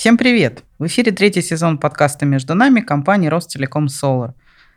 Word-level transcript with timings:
Всем 0.00 0.16
привет! 0.16 0.64
В 0.78 0.86
эфире 0.86 1.12
третий 1.12 1.42
сезон 1.42 1.76
подкаста 1.76 2.24
«Между 2.24 2.54
нами» 2.54 2.80
компании 2.80 3.28
Ростелеком 3.28 3.84
Solar. 3.84 4.32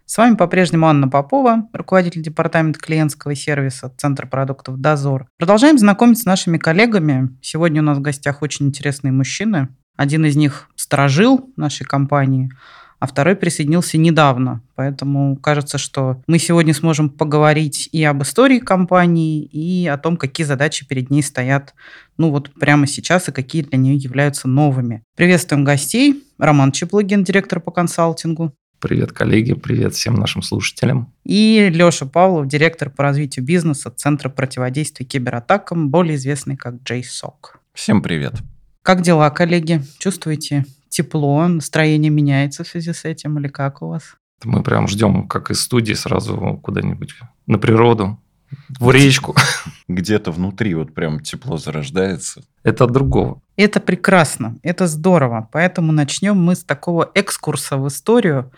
С 0.05 0.17
вами 0.17 0.35
по-прежнему 0.35 0.85
Анна 0.85 1.07
Попова, 1.07 1.69
руководитель 1.71 2.21
департамента 2.21 2.77
клиентского 2.77 3.33
сервиса 3.33 3.87
Центра 3.95 4.27
продуктов 4.27 4.81
«Дозор». 4.81 5.27
Продолжаем 5.37 5.77
знакомиться 5.77 6.23
с 6.23 6.25
нашими 6.25 6.57
коллегами. 6.57 7.29
Сегодня 7.41 7.81
у 7.81 7.85
нас 7.85 7.99
в 7.99 8.01
гостях 8.01 8.41
очень 8.41 8.67
интересные 8.67 9.13
мужчины. 9.13 9.69
Один 9.95 10.25
из 10.25 10.35
них 10.35 10.67
сторожил 10.75 11.49
нашей 11.55 11.85
компании, 11.85 12.51
а 13.03 13.05
второй 13.05 13.35
присоединился 13.35 13.97
недавно. 13.97 14.61
Поэтому 14.75 15.35
кажется, 15.35 15.77
что 15.77 16.21
мы 16.25 16.39
сегодня 16.39 16.73
сможем 16.73 17.09
поговорить 17.09 17.89
и 17.91 18.01
об 18.01 18.23
истории 18.23 18.59
компании, 18.59 19.43
и 19.43 19.85
о 19.87 19.97
том, 19.97 20.15
какие 20.15 20.47
задачи 20.47 20.87
перед 20.87 21.09
ней 21.09 21.21
стоят, 21.21 21.73
ну 22.15 22.31
вот 22.31 22.53
прямо 22.53 22.87
сейчас, 22.87 23.27
и 23.27 23.33
какие 23.33 23.63
для 23.63 23.77
нее 23.77 23.97
являются 23.97 24.47
новыми. 24.47 25.03
Приветствуем 25.17 25.65
гостей. 25.65 26.23
Роман 26.37 26.71
Чеплыгин, 26.71 27.25
директор 27.25 27.59
по 27.59 27.71
консалтингу. 27.71 28.53
Привет, 28.79 29.11
коллеги, 29.11 29.53
привет 29.53 29.95
всем 29.95 30.13
нашим 30.13 30.41
слушателям. 30.41 31.11
И 31.25 31.69
Леша 31.73 32.05
Павлов, 32.05 32.47
директор 32.47 32.89
по 32.89 33.03
развитию 33.03 33.43
бизнеса 33.43 33.91
Центра 33.91 34.29
противодействия 34.29 35.05
кибератакам, 35.05 35.89
более 35.89 36.15
известный 36.15 36.55
как 36.55 36.75
JSOC. 36.75 37.57
Всем 37.73 38.01
привет. 38.01 38.35
Как 38.81 39.01
дела, 39.01 39.29
коллеги? 39.29 39.81
Чувствуете 39.99 40.63
тепло, 40.93 41.47
настроение 41.47 42.09
меняется 42.09 42.63
в 42.63 42.67
связи 42.67 42.93
с 42.93 43.05
этим 43.05 43.37
или 43.39 43.47
как 43.47 43.81
у 43.81 43.89
вас? 43.89 44.15
Мы 44.43 44.63
прям 44.63 44.87
ждем, 44.87 45.27
как 45.27 45.51
из 45.51 45.61
студии, 45.61 45.93
сразу 45.93 46.59
куда-нибудь 46.61 47.15
на 47.47 47.57
природу, 47.57 48.19
в 48.79 48.91
речку. 48.91 49.35
Где-то 49.87 50.31
внутри 50.31 50.75
вот 50.75 50.93
прям 50.93 51.19
тепло 51.19 51.57
зарождается. 51.57 52.43
Это 52.63 52.85
от 52.85 52.91
другого. 52.91 53.41
Это 53.55 53.79
прекрасно, 53.79 54.57
это 54.63 54.87
здорово. 54.87 55.49
Поэтому 55.51 55.91
начнем 55.91 56.37
мы 56.37 56.55
с 56.55 56.63
такого 56.63 57.09
экскурса 57.13 57.77
в 57.77 57.87
историю. 57.87 58.51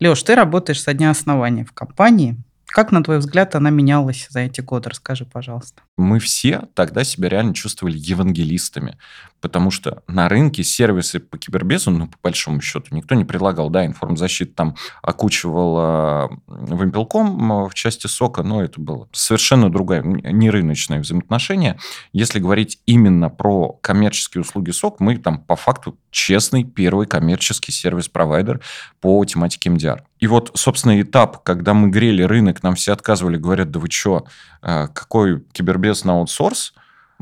Леш, 0.00 0.22
ты 0.22 0.34
работаешь 0.34 0.82
со 0.82 0.92
дня 0.94 1.10
основания 1.10 1.64
в 1.64 1.72
компании. 1.72 2.36
Как, 2.66 2.90
на 2.90 3.04
твой 3.04 3.18
взгляд, 3.18 3.54
она 3.54 3.70
менялась 3.70 4.26
за 4.30 4.40
эти 4.40 4.60
годы? 4.60 4.90
Расскажи, 4.90 5.24
пожалуйста. 5.24 5.82
Мы 5.96 6.18
все 6.18 6.68
тогда 6.74 7.04
себя 7.04 7.28
реально 7.28 7.54
чувствовали 7.54 7.96
евангелистами, 7.96 8.98
потому 9.40 9.70
что 9.70 10.02
на 10.08 10.28
рынке 10.28 10.64
сервисы 10.64 11.20
по 11.20 11.38
кибербезу, 11.38 11.90
ну, 11.90 12.08
по 12.08 12.16
большому 12.22 12.60
счету, 12.62 12.86
никто 12.92 13.14
не 13.14 13.24
предлагал. 13.24 13.70
Да, 13.70 13.84
информзащита 13.84 14.54
там 14.54 14.76
окучивал 15.02 15.78
э, 15.78 16.28
вымпелком 16.46 17.68
в 17.68 17.74
части 17.74 18.06
сока, 18.06 18.42
но 18.42 18.64
это 18.64 18.80
было 18.80 19.06
совершенно 19.12 19.70
другое, 19.70 20.02
не 20.02 20.50
рыночное 20.50 20.98
взаимоотношение. 20.98 21.78
Если 22.12 22.38
говорить 22.38 22.80
именно 22.86 23.28
про 23.28 23.74
коммерческие 23.82 24.40
услуги 24.40 24.70
сок, 24.70 24.98
мы 24.98 25.18
там 25.18 25.38
по 25.38 25.56
факту 25.56 25.98
честный 26.10 26.64
первый 26.64 27.06
коммерческий 27.06 27.70
сервис-провайдер 27.70 28.60
по 29.00 29.22
тематике 29.26 29.68
MDR. 29.68 30.00
И 30.20 30.26
вот, 30.26 30.52
собственно, 30.54 30.98
этап, 31.02 31.42
когда 31.42 31.74
мы 31.74 31.90
грели 31.90 32.22
рынок, 32.22 32.62
нам 32.62 32.76
все 32.76 32.94
отказывали, 32.94 33.36
говорят, 33.36 33.70
да 33.70 33.78
вы 33.78 33.90
что, 33.90 34.26
а, 34.62 34.86
какой 34.86 35.42
кибербез 35.52 35.83
на 36.04 36.14
аутсорс? 36.14 36.72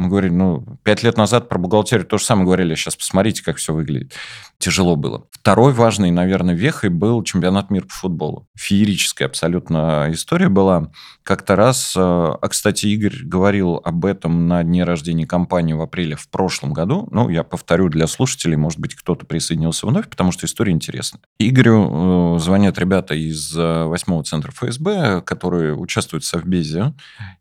Мы 0.02 0.08
говорили, 0.08 0.32
ну, 0.32 0.64
пять 0.82 1.02
лет 1.02 1.16
назад 1.16 1.48
про 1.48 1.58
бухгалтерию 1.58 2.06
то 2.06 2.18
же 2.18 2.24
самое 2.24 2.46
говорили, 2.46 2.74
сейчас 2.74 2.96
посмотрите, 2.96 3.44
как 3.44 3.56
все 3.56 3.72
выглядит 3.72 4.14
тяжело 4.62 4.94
было. 4.96 5.26
Второй 5.32 5.72
важный, 5.72 6.12
наверное, 6.12 6.54
вехой 6.54 6.88
был 6.88 7.22
чемпионат 7.24 7.70
мира 7.70 7.84
по 7.84 7.92
футболу. 7.94 8.46
Феерическая 8.56 9.26
абсолютно 9.26 10.06
история 10.10 10.48
была. 10.48 10.92
Как-то 11.24 11.56
раз, 11.56 11.94
э, 11.96 12.00
а, 12.00 12.48
кстати, 12.48 12.86
Игорь 12.86 13.24
говорил 13.24 13.80
об 13.84 14.04
этом 14.04 14.46
на 14.46 14.62
дне 14.62 14.84
рождения 14.84 15.26
компании 15.26 15.72
в 15.72 15.82
апреле 15.82 16.14
в 16.14 16.28
прошлом 16.28 16.72
году. 16.72 17.08
Ну, 17.10 17.28
я 17.28 17.42
повторю 17.42 17.88
для 17.88 18.06
слушателей, 18.06 18.56
может 18.56 18.78
быть, 18.78 18.94
кто-то 18.94 19.26
присоединился 19.26 19.86
вновь, 19.86 20.08
потому 20.08 20.30
что 20.30 20.46
история 20.46 20.72
интересная. 20.72 21.22
Игорю 21.40 22.36
э, 22.36 22.38
звонят 22.38 22.78
ребята 22.78 23.14
из 23.14 23.56
э, 23.56 23.84
восьмого 23.84 24.22
центра 24.22 24.52
ФСБ, 24.52 25.22
которые 25.22 25.74
участвуют 25.74 26.22
в 26.22 26.28
Совбезе, 26.28 26.94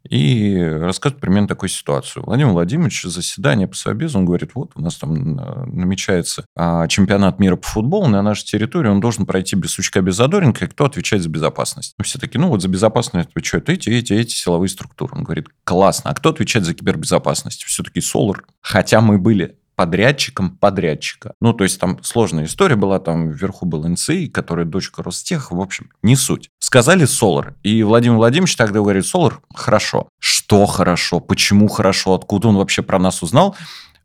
и 0.09 0.59
рассказывают 0.59 1.21
примерно 1.21 1.47
такую 1.47 1.69
ситуацию. 1.69 2.25
Владимир 2.25 2.50
Владимирович, 2.53 3.03
заседание 3.03 3.67
по 3.67 3.75
Совбезу, 3.75 4.19
он 4.19 4.25
говорит, 4.25 4.51
вот 4.55 4.71
у 4.75 4.81
нас 4.81 4.95
там 4.95 5.35
намечается 5.65 6.45
а, 6.55 6.87
чемпионат 6.87 7.39
мира 7.39 7.55
по 7.55 7.67
футболу 7.67 8.07
на 8.07 8.21
нашей 8.21 8.45
территории, 8.45 8.89
он 8.89 8.99
должен 8.99 9.25
пройти 9.25 9.55
без 9.55 9.71
сучка, 9.71 10.01
без 10.01 10.15
задоринка, 10.15 10.65
и 10.65 10.67
кто 10.67 10.85
отвечает 10.85 11.23
за 11.23 11.29
безопасность? 11.29 11.95
Все 12.03 12.19
таки 12.19 12.37
ну 12.37 12.49
вот 12.49 12.61
за 12.61 12.67
безопасность 12.67 13.29
отвечают 13.29 13.69
эти, 13.69 13.89
эти, 13.89 14.13
эти 14.13 14.33
силовые 14.33 14.69
структуры. 14.69 15.15
Он 15.15 15.23
говорит, 15.23 15.47
классно. 15.63 16.11
А 16.11 16.13
кто 16.13 16.29
отвечает 16.29 16.65
за 16.65 16.73
кибербезопасность? 16.73 17.63
Все-таки 17.63 17.99
Solar. 17.99 18.41
Хотя 18.61 19.01
мы 19.01 19.17
были 19.17 19.57
подрядчиком 19.81 20.51
подрядчика. 20.57 21.33
Ну, 21.41 21.53
то 21.53 21.63
есть 21.63 21.79
там 21.79 21.97
сложная 22.03 22.45
история 22.45 22.75
была, 22.75 22.99
там 22.99 23.31
вверху 23.31 23.65
был 23.65 23.83
НСИ, 23.87 24.27
который 24.27 24.63
дочка 24.63 25.01
Ростех, 25.01 25.51
в 25.51 25.59
общем, 25.59 25.89
не 26.03 26.15
суть. 26.15 26.51
Сказали 26.59 27.07
Solar, 27.07 27.55
и 27.63 27.81
Владимир 27.81 28.17
Владимирович 28.17 28.55
тогда 28.55 28.75
говорит, 28.75 29.05
Solar, 29.05 29.39
хорошо. 29.55 30.07
Что 30.19 30.67
хорошо? 30.67 31.19
Почему 31.19 31.67
хорошо? 31.67 32.13
Откуда 32.13 32.49
он 32.49 32.57
вообще 32.57 32.83
про 32.83 32.99
нас 32.99 33.23
узнал? 33.23 33.55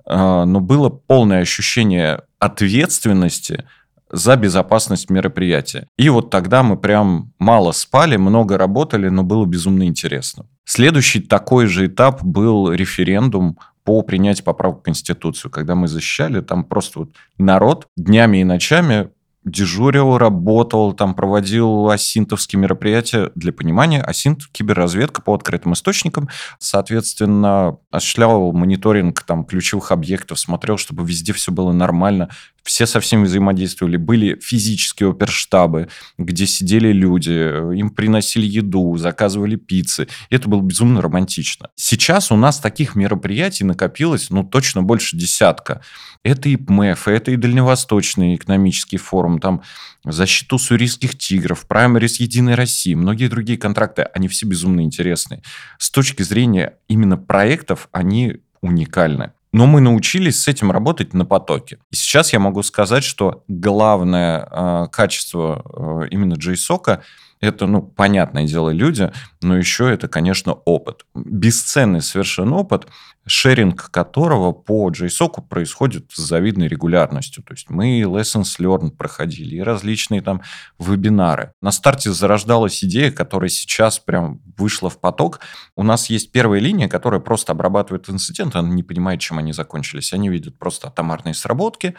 А, 0.07 0.47
но 0.47 0.61
было 0.61 0.89
полное 0.89 1.43
ощущение 1.43 2.23
ответственности 2.39 3.67
за 4.11 4.37
безопасность 4.37 5.11
мероприятия. 5.11 5.89
И 5.99 6.09
вот 6.09 6.31
тогда 6.31 6.63
мы 6.63 6.79
прям 6.79 7.35
мало 7.39 7.73
спали, 7.73 8.17
много 8.17 8.57
работали, 8.57 9.11
но 9.11 9.25
было 9.25 9.45
безумно 9.45 9.87
интересно. 9.87 10.47
Следующий 10.65 11.21
такой 11.21 11.67
же 11.67 11.89
этап 11.89 12.23
был 12.23 12.73
референдум 12.73 13.59
по 13.87 14.03
принятию 14.03 14.45
поправок 14.45 14.81
в 14.81 14.83
Конституцию, 14.83 15.51
когда 15.51 15.75
мы 15.77 15.87
защищали, 15.87 16.41
там 16.41 16.65
просто 16.65 16.99
вот 16.99 17.11
народ 17.39 17.87
днями 17.97 18.39
и 18.39 18.45
ночами 18.45 19.11
дежурил, 19.45 20.19
работал, 20.19 20.93
там 20.93 21.15
проводил 21.15 21.89
асинтовские 21.89 22.61
мероприятия. 22.61 23.31
Для 23.37 23.53
понимания, 23.53 24.03
асинт– 24.03 24.47
киберразведка 24.53 25.23
по 25.23 25.35
открытым 25.35 25.73
источникам. 25.73 26.29
Соответственно, 26.59 27.79
осуществлял 27.93 28.53
мониторинг 28.53 29.23
там, 29.23 29.45
ключевых 29.45 29.93
объектов, 29.93 30.41
смотрел, 30.41 30.79
чтобы 30.79 31.07
везде 31.07 31.33
все 31.33 31.53
было 31.53 31.71
нормально, 31.71 32.29
все 32.66 32.84
со 32.87 33.00
всеми 33.00 33.25
взаимодействовали. 33.25 33.97
Были 33.97 34.38
физические 34.41 35.10
оперштабы, 35.10 35.88
где 36.19 36.47
сидели 36.47 36.93
люди, 36.93 37.31
им 37.78 37.91
приносили 37.91 38.44
еду, 38.44 38.97
заказывали 38.97 39.56
пиццы. 39.56 40.09
И 40.28 40.34
это 40.34 40.49
было 40.49 40.60
безумно 40.60 41.00
романтично. 41.00 41.71
Сейчас 41.77 42.31
у 42.31 42.37
нас 42.37 42.59
таких 42.59 42.97
мероприятий 42.97 43.65
накопилось, 43.65 44.31
ну, 44.31 44.44
точно 44.44 44.82
больше 44.82 45.16
десятка. 45.16 45.81
Это 46.22 46.49
и 46.49 46.56
ПМЭФ, 46.56 47.09
это 47.09 47.31
и 47.31 47.37
Дальневосточный 47.37 48.34
экономический 48.34 48.97
форум, 48.97 49.38
там 49.38 49.62
защиту 50.04 50.59
сурийских 50.59 51.16
тигров, 51.16 51.66
праймерис 51.66 52.19
Единой 52.19 52.56
России, 52.56 52.94
многие 52.94 53.28
другие 53.28 53.59
контракты, 53.59 54.03
они 54.03 54.27
все 54.27 54.47
безумно 54.47 54.81
интересные. 54.81 55.43
С 55.78 55.91
точки 55.91 56.22
зрения 56.25 56.75
именно 56.88 57.16
проектов, 57.16 57.88
они 57.93 58.41
уникальны. 58.60 59.33
Но 59.56 59.65
мы 59.65 59.81
научились 59.81 60.43
с 60.43 60.49
этим 60.49 60.71
работать 60.71 61.15
на 61.15 61.25
потоке. 61.25 61.78
И 61.91 61.97
сейчас 61.97 62.34
я 62.34 62.39
могу 62.39 62.62
сказать, 62.62 63.03
что 63.03 63.43
главное 63.49 64.47
э, 64.50 64.89
качество 64.93 65.65
э, 66.05 66.09
именно 66.11 66.34
JSOC 66.34 67.00
это, 67.41 67.67
ну, 67.67 67.83
понятное 67.83 68.47
дело, 68.47 68.71
люди, 68.71 69.13
но 69.43 69.57
еще 69.57 69.93
это, 69.93 70.09
конечно, 70.09 70.53
опыт. 70.53 71.05
Бесценный 71.15 72.01
совершенно 72.01 72.57
опыт, 72.57 72.87
шеринг 73.27 73.91
которого 73.91 74.53
по 74.53 74.89
JSOC 74.91 75.49
происходит 75.49 76.11
с 76.13 76.21
завидной 76.21 76.69
регулярностью. 76.69 77.43
То 77.43 77.55
есть 77.55 77.69
мы 77.69 78.01
lessons 78.01 78.59
learned 78.59 78.93
проходили 78.93 79.57
и 79.57 79.63
различные 79.63 80.23
там 80.23 80.43
вебинары. 80.79 81.53
На 81.61 81.73
старте 81.73 82.13
зарождалась 82.13 82.83
идея, 82.85 83.10
которая 83.10 83.51
сейчас 83.51 83.99
прям 83.99 84.41
вышла 84.57 84.89
в 84.89 85.01
поток. 85.01 85.41
У 85.75 85.83
нас 85.83 86.09
есть 86.09 86.31
первая 86.31 86.60
линия, 86.60 86.89
которая 86.89 87.21
просто 87.21 87.53
обрабатывает 87.53 88.09
инциденты, 88.09 88.59
она 88.59 88.69
не 88.69 88.83
понимает, 88.83 89.21
чем 89.21 89.39
они 89.39 89.53
закончились. 89.53 90.13
Они 90.13 90.28
видят 90.28 90.59
просто 90.59 90.89
атомарные 90.89 91.34
сработки, 91.34 91.97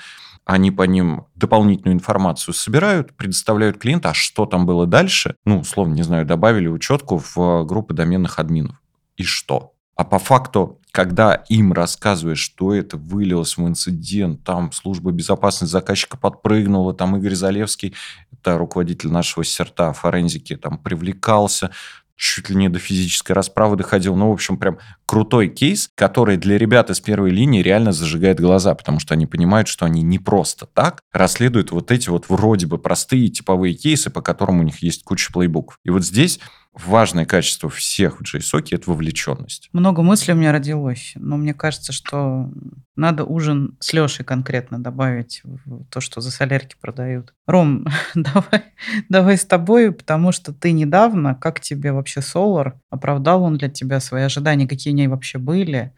они 0.48 0.72
по 0.72 0.84
ним 0.84 1.26
дополнительную 1.36 1.94
информацию 1.94 2.54
собирают, 2.54 3.14
предоставляют 3.18 3.78
клиенту, 3.78 4.08
а 4.08 4.14
что 4.14 4.46
там 4.46 4.66
было 4.66 4.88
дальше, 4.88 5.36
ну, 5.44 5.60
условно, 5.60 5.94
не 5.94 6.04
знаю, 6.04 6.26
добавили 6.26 6.70
учетку 6.70 7.22
в 7.36 7.66
группы 7.66 7.94
доменных 7.94 8.40
админов. 8.40 8.78
И 9.18 9.24
что? 9.24 9.74
А 9.98 10.06
по 10.06 10.20
факту, 10.20 10.80
когда 10.92 11.34
им 11.50 11.74
рассказываешь, 11.74 12.40
что 12.40 12.74
это 12.74 12.96
вылилось 12.96 13.58
в 13.58 13.68
инцидент, 13.68 14.46
там 14.46 14.72
служба 14.72 15.12
безопасности 15.12 15.70
заказчика 15.70 16.16
подпрыгнула, 16.16 16.94
там 16.94 17.18
Игорь 17.18 17.36
Залевский, 17.36 17.94
это 18.32 18.58
руководитель 18.58 19.12
нашего 19.12 19.44
серта 19.44 19.92
форензики, 19.92 20.56
там 20.56 20.78
привлекался, 20.78 21.72
чуть 22.18 22.50
ли 22.50 22.56
не 22.56 22.68
до 22.68 22.80
физической 22.80 23.32
расправы 23.32 23.78
доходил. 23.78 24.16
Ну, 24.16 24.30
в 24.30 24.34
общем, 24.34 24.58
прям 24.58 24.80
крутой 25.06 25.48
кейс, 25.48 25.90
который 25.96 26.36
для 26.38 26.58
ребят 26.58 26.90
из 26.90 27.00
первой 27.00 27.30
линии 27.30 27.62
реально 27.62 27.92
зажигает 27.94 28.40
глаза, 28.40 28.74
потому 28.76 29.00
что 29.00 29.14
они 29.14 29.28
понимают, 29.28 29.68
что 29.68 29.86
они 29.86 30.02
не 30.02 30.20
просто 30.20 30.66
так 30.66 31.02
расследуют 31.14 31.72
вот 31.72 31.92
эти 31.92 32.10
вот 32.10 32.26
вроде 32.28 32.66
бы 32.66 32.80
простые 32.80 33.30
типовые 33.30 33.76
кейсы, 33.76 34.10
по 34.10 34.22
которым 34.22 34.60
у 34.60 34.64
них 34.64 34.82
есть 34.82 35.04
куча 35.04 35.32
плейбуков. 35.32 35.78
И 35.86 35.92
вот 35.92 36.04
здесь 36.04 36.40
важное 36.74 37.26
качество 37.26 37.70
всех 37.70 38.20
в 38.20 38.24
JSOC– 38.24 38.68
это 38.72 38.90
вовлеченность. 38.90 39.70
Много 39.72 40.02
мыслей 40.02 40.34
у 40.34 40.38
меня 40.38 40.52
родилось, 40.52 41.14
но 41.16 41.38
мне 41.38 41.54
кажется, 41.54 41.92
что 41.92 42.50
надо 42.98 43.24
ужин 43.24 43.78
с 43.80 43.94
Лешей 43.94 44.26
конкретно 44.26 44.80
добавить 44.80 45.42
в 45.44 45.86
то, 45.86 46.02
что 46.02 46.20
за 46.20 46.32
солярки 46.32 46.76
продают. 46.82 47.34
Ром, 47.46 47.86
давай, 48.16 48.64
давай 49.08 49.38
с 49.38 49.46
тобой, 49.46 49.92
потому 49.92 50.32
что 50.32 50.52
ты 50.52 50.72
недавно, 50.72 51.36
как 51.36 51.60
тебе 51.60 51.92
вообще 51.92 52.20
Solar? 52.20 52.74
Оправдал 52.90 53.44
он 53.44 53.58
для 53.58 53.70
тебя 53.70 54.00
свои 54.00 54.24
ожидания? 54.24 54.68
Какие 54.68 54.94
они 54.94 55.08
вообще 55.08 55.38
были? 55.38 55.94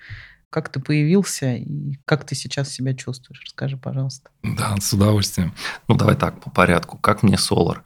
Как 0.49 0.69
ты 0.69 0.79
появился 0.79 1.55
и 1.55 1.99
как 2.05 2.25
ты 2.25 2.35
сейчас 2.35 2.69
себя 2.69 2.93
чувствуешь? 2.93 3.41
Расскажи, 3.45 3.77
пожалуйста. 3.77 4.29
Да, 4.43 4.75
с 4.79 4.93
удовольствием. 4.93 5.53
Ну, 5.87 5.95
давай 5.95 6.15
так, 6.15 6.41
по 6.41 6.49
порядку. 6.49 6.97
Как 6.97 7.23
мне 7.23 7.35
Solar? 7.35 7.79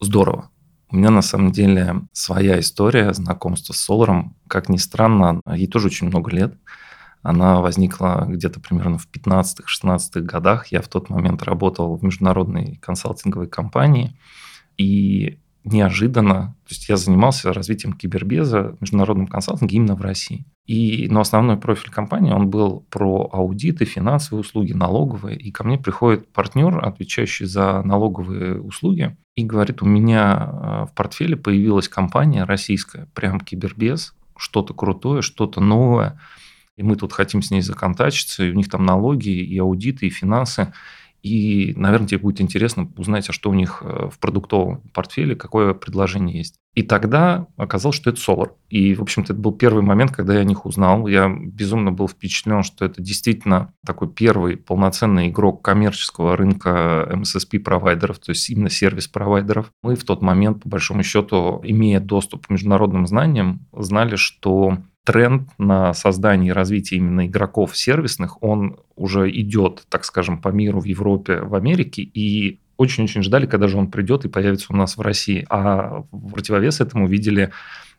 Здорово. 0.00 0.50
У 0.92 0.96
меня 0.96 1.10
на 1.10 1.22
самом 1.22 1.52
деле 1.52 2.02
своя 2.12 2.58
история 2.58 3.12
знакомства 3.12 3.72
с 3.72 3.76
Соларом. 3.76 4.36
Как 4.48 4.68
ни 4.68 4.76
странно, 4.76 5.40
ей 5.46 5.68
тоже 5.68 5.86
очень 5.86 6.08
много 6.08 6.30
лет. 6.32 6.54
Она 7.22 7.60
возникла 7.60 8.26
где-то 8.28 8.60
примерно 8.60 8.98
в 8.98 9.08
15-16 9.10 10.20
годах. 10.20 10.68
Я 10.68 10.80
в 10.80 10.88
тот 10.88 11.10
момент 11.10 11.42
работал 11.42 11.96
в 11.96 12.02
международной 12.02 12.76
консалтинговой 12.82 13.48
компании. 13.48 14.16
И 14.76 15.38
неожиданно, 15.64 16.56
то 16.66 16.70
есть 16.70 16.88
я 16.88 16.96
занимался 16.96 17.52
развитием 17.52 17.92
кибербеза 17.92 18.76
в 18.76 18.80
международном 18.80 19.26
консалтинге 19.26 19.76
именно 19.76 19.94
в 19.94 20.00
России. 20.00 20.46
И, 20.66 21.08
но 21.10 21.20
основной 21.20 21.56
профиль 21.56 21.90
компании, 21.90 22.32
он 22.32 22.48
был 22.48 22.86
про 22.90 23.28
аудиты, 23.32 23.84
финансовые 23.84 24.40
услуги, 24.40 24.72
налоговые. 24.72 25.36
И 25.36 25.50
ко 25.50 25.64
мне 25.64 25.78
приходит 25.78 26.32
партнер, 26.32 26.78
отвечающий 26.84 27.46
за 27.46 27.82
налоговые 27.82 28.60
услуги, 28.60 29.16
и 29.34 29.44
говорит, 29.44 29.82
у 29.82 29.86
меня 29.86 30.36
э, 30.38 30.86
в 30.86 30.94
портфеле 30.94 31.36
появилась 31.36 31.88
компания 31.88 32.44
российская, 32.44 33.08
прям 33.14 33.40
кибербез, 33.40 34.14
что-то 34.36 34.72
крутое, 34.74 35.22
что-то 35.22 35.60
новое. 35.60 36.20
И 36.80 36.82
мы 36.82 36.96
тут 36.96 37.12
хотим 37.12 37.42
с 37.42 37.50
ней 37.50 37.60
законтачиться, 37.60 38.42
и 38.42 38.50
у 38.52 38.54
них 38.54 38.70
там 38.70 38.86
налоги, 38.86 39.28
и 39.28 39.58
аудиты, 39.58 40.06
и 40.06 40.10
финансы. 40.10 40.72
И, 41.22 41.74
наверное, 41.76 42.08
тебе 42.08 42.20
будет 42.20 42.40
интересно 42.40 42.90
узнать, 42.96 43.28
а 43.28 43.34
что 43.34 43.50
у 43.50 43.52
них 43.52 43.82
э, 43.82 44.08
в 44.10 44.18
продуктовом 44.18 44.80
портфеле, 44.94 45.36
какое 45.36 45.74
предложение 45.74 46.38
есть. 46.38 46.54
И 46.74 46.82
тогда 46.82 47.48
оказалось, 47.58 47.96
что 47.96 48.08
это 48.08 48.18
Solar. 48.18 48.52
И, 48.70 48.94
в 48.94 49.02
общем-то, 49.02 49.34
это 49.34 49.42
был 49.42 49.52
первый 49.52 49.82
момент, 49.82 50.12
когда 50.12 50.32
я 50.32 50.40
о 50.40 50.44
них 50.44 50.64
узнал. 50.64 51.06
Я 51.06 51.28
безумно 51.28 51.92
был 51.92 52.08
впечатлен, 52.08 52.62
что 52.62 52.86
это 52.86 53.02
действительно 53.02 53.74
такой 53.84 54.08
первый 54.08 54.56
полноценный 54.56 55.28
игрок 55.28 55.60
коммерческого 55.60 56.34
рынка 56.38 57.06
MSSP-провайдеров, 57.12 58.20
то 58.20 58.30
есть 58.30 58.48
именно 58.48 58.70
сервис-провайдеров. 58.70 59.70
Мы 59.82 59.96
в 59.96 60.04
тот 60.04 60.22
момент, 60.22 60.62
по 60.62 60.70
большому 60.70 61.02
счету, 61.02 61.60
имея 61.62 62.00
доступ 62.00 62.46
к 62.46 62.50
международным 62.50 63.06
знаниям, 63.06 63.66
знали, 63.72 64.16
что 64.16 64.78
тренд 65.10 65.48
на 65.58 65.92
создание 65.92 66.50
и 66.50 66.52
развитие 66.52 66.98
именно 66.98 67.26
игроков 67.26 67.76
сервисных, 67.76 68.42
он 68.42 68.78
уже 68.94 69.28
идет, 69.30 69.82
так 69.88 70.04
скажем, 70.04 70.40
по 70.40 70.50
миру, 70.50 70.80
в 70.80 70.84
Европе, 70.84 71.40
в 71.40 71.56
Америке, 71.56 72.02
и 72.02 72.60
очень-очень 72.76 73.22
ждали, 73.24 73.46
когда 73.46 73.66
же 73.66 73.76
он 73.76 73.90
придет 73.90 74.24
и 74.24 74.28
появится 74.28 74.68
у 74.70 74.76
нас 74.76 74.96
в 74.96 75.00
России. 75.00 75.44
А 75.50 76.04
в 76.12 76.32
противовес 76.32 76.80
этому 76.80 77.08
видели 77.08 77.50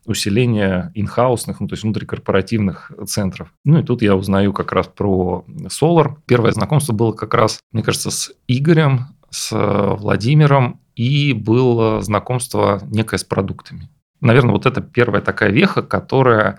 усиление 0.06 0.90
инхаусных, 0.94 1.60
ну, 1.60 1.68
то 1.68 1.74
есть 1.74 1.82
внутрикорпоративных 1.84 2.90
центров. 3.06 3.52
Ну, 3.64 3.78
и 3.78 3.82
тут 3.82 4.00
я 4.00 4.16
узнаю 4.16 4.54
как 4.54 4.72
раз 4.72 4.88
про 4.88 5.44
Solar. 5.66 6.16
Первое 6.26 6.52
знакомство 6.52 6.94
было 6.94 7.12
как 7.12 7.34
раз, 7.34 7.60
мне 7.72 7.82
кажется, 7.82 8.10
с 8.10 8.32
Игорем, 8.48 9.08
с 9.28 9.54
Владимиром, 9.98 10.80
и 10.96 11.34
было 11.34 12.00
знакомство 12.00 12.80
некое 12.90 13.18
с 13.18 13.24
продуктами. 13.24 13.88
Наверное, 14.20 14.52
вот 14.52 14.66
это 14.66 14.80
первая 14.80 15.20
такая 15.20 15.50
веха, 15.50 15.82
которая 15.82 16.58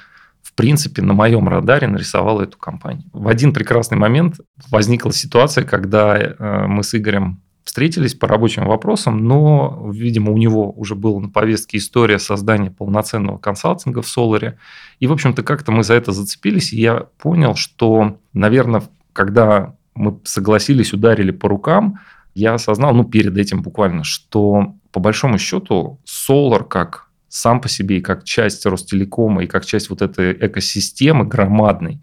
в 0.54 0.56
принципе, 0.56 1.02
на 1.02 1.14
моем 1.14 1.50
радаре 1.50 1.88
нарисовала 1.88 2.44
эту 2.44 2.60
компанию. 2.60 3.10
В 3.12 3.28
один 3.28 3.54
прекрасный 3.54 3.98
момент 3.98 4.36
возникла 4.70 5.12
ситуация, 5.12 5.64
когда 5.64 6.16
э, 6.16 6.68
мы 6.68 6.84
с 6.84 6.94
Игорем 6.94 7.42
встретились 7.64 8.14
по 8.14 8.28
рабочим 8.28 8.66
вопросам, 8.66 9.26
но, 9.26 9.90
видимо, 9.92 10.32
у 10.32 10.38
него 10.38 10.72
уже 10.72 10.94
была 10.94 11.20
на 11.20 11.30
повестке 11.30 11.80
история 11.80 12.20
создания 12.20 12.70
полноценного 12.70 13.40
консалтинга 13.40 14.04
в 14.04 14.08
Соларе. 14.08 14.60
И, 15.00 15.08
в 15.08 15.12
общем-то, 15.12 15.42
как-то 15.42 15.72
мы 15.72 15.84
за 15.84 15.96
это 15.96 16.12
зацепились, 16.12 16.72
и 16.72 16.80
я 16.80 17.08
понял, 17.18 17.56
что, 17.56 18.20
наверное, 18.34 18.84
когда 19.12 19.76
мы 19.96 20.20
согласились, 20.24 20.94
ударили 20.94 21.32
по 21.32 21.50
рукам, 21.50 22.00
я 22.36 22.54
осознал, 22.54 22.94
ну, 22.94 23.06
перед 23.06 23.36
этим 23.38 23.64
буквально, 23.64 24.04
что, 24.04 24.76
по 24.92 25.00
большому 25.00 25.40
счету, 25.40 26.00
Solar 26.06 26.64
как 26.64 27.10
сам 27.34 27.62
по 27.62 27.68
себе 27.68 27.98
и 27.98 28.02
как 28.02 28.24
часть 28.26 28.64
Ростелекома, 28.68 29.44
и 29.44 29.48
как 29.48 29.66
часть 29.66 29.90
вот 29.90 30.04
этой 30.04 30.34
экосистемы 30.34 31.26
громадной, 31.26 32.00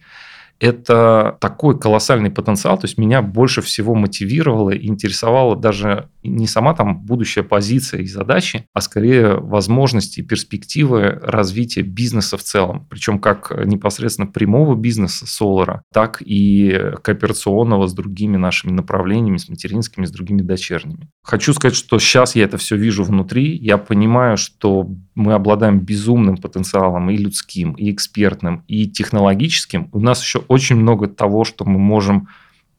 это 0.58 1.36
такой 1.40 1.78
колоссальный 1.78 2.30
потенциал, 2.30 2.78
то 2.78 2.86
есть 2.86 2.98
меня 2.98 3.22
больше 3.22 3.62
всего 3.62 3.94
мотивировало 3.94 4.70
и 4.70 4.88
интересовало 4.88 5.54
даже 5.54 6.08
не 6.22 6.46
сама 6.46 6.74
там 6.74 7.04
будущая 7.04 7.44
позиция 7.44 8.02
и 8.02 8.06
задачи, 8.06 8.66
а 8.72 8.80
скорее 8.80 9.36
возможности 9.36 10.20
и 10.20 10.22
перспективы 10.22 11.18
развития 11.22 11.82
бизнеса 11.82 12.36
в 12.36 12.42
целом. 12.42 12.86
Причем 12.90 13.18
как 13.18 13.52
непосредственно 13.64 14.26
прямого 14.26 14.74
бизнеса 14.74 15.26
Солара, 15.26 15.82
так 15.92 16.22
и 16.24 16.92
кооперационного 17.02 17.86
с 17.86 17.94
другими 17.94 18.36
нашими 18.36 18.72
направлениями, 18.72 19.38
с 19.38 19.48
материнскими, 19.48 20.04
с 20.04 20.10
другими 20.10 20.42
дочерними. 20.42 21.08
Хочу 21.22 21.52
сказать, 21.52 21.76
что 21.76 21.98
сейчас 21.98 22.36
я 22.36 22.44
это 22.44 22.58
все 22.58 22.76
вижу 22.76 23.04
внутри, 23.04 23.56
я 23.56 23.78
понимаю, 23.78 24.36
что 24.36 24.88
мы 25.14 25.32
обладаем 25.32 25.80
безумным 25.80 26.36
потенциалом 26.36 27.10
и 27.10 27.16
людским, 27.16 27.72
и 27.72 27.90
экспертным, 27.90 28.64
и 28.68 28.88
технологическим. 28.88 29.88
У 29.92 30.00
нас 30.00 30.22
еще 30.22 30.40
очень 30.48 30.76
много 30.76 31.08
того, 31.08 31.44
что 31.44 31.64
мы 31.64 31.78
можем 31.78 32.28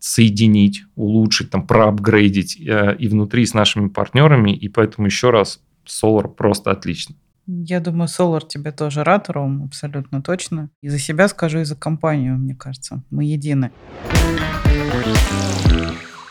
соединить, 0.01 0.83
улучшить, 0.95 1.51
там, 1.51 1.67
проапгрейдить 1.67 2.59
э, 2.59 2.95
и 2.97 3.07
внутри 3.07 3.45
с 3.45 3.53
нашими 3.53 3.87
партнерами. 3.87 4.51
И 4.51 4.67
поэтому 4.67 5.05
еще 5.05 5.29
раз, 5.29 5.61
Solar 5.85 6.27
просто 6.27 6.71
отлично. 6.71 7.15
Я 7.45 7.79
думаю, 7.79 8.07
Solar 8.07 8.41
тебе 8.47 8.71
тоже 8.71 9.03
рад, 9.03 9.29
Ром, 9.29 9.63
абсолютно 9.63 10.23
точно. 10.23 10.69
И 10.81 10.89
за 10.89 10.97
себя 10.97 11.27
скажу, 11.27 11.59
и 11.59 11.65
за 11.65 11.75
компанию, 11.75 12.35
мне 12.35 12.55
кажется. 12.55 13.03
Мы 13.11 13.25
едины. 13.25 13.71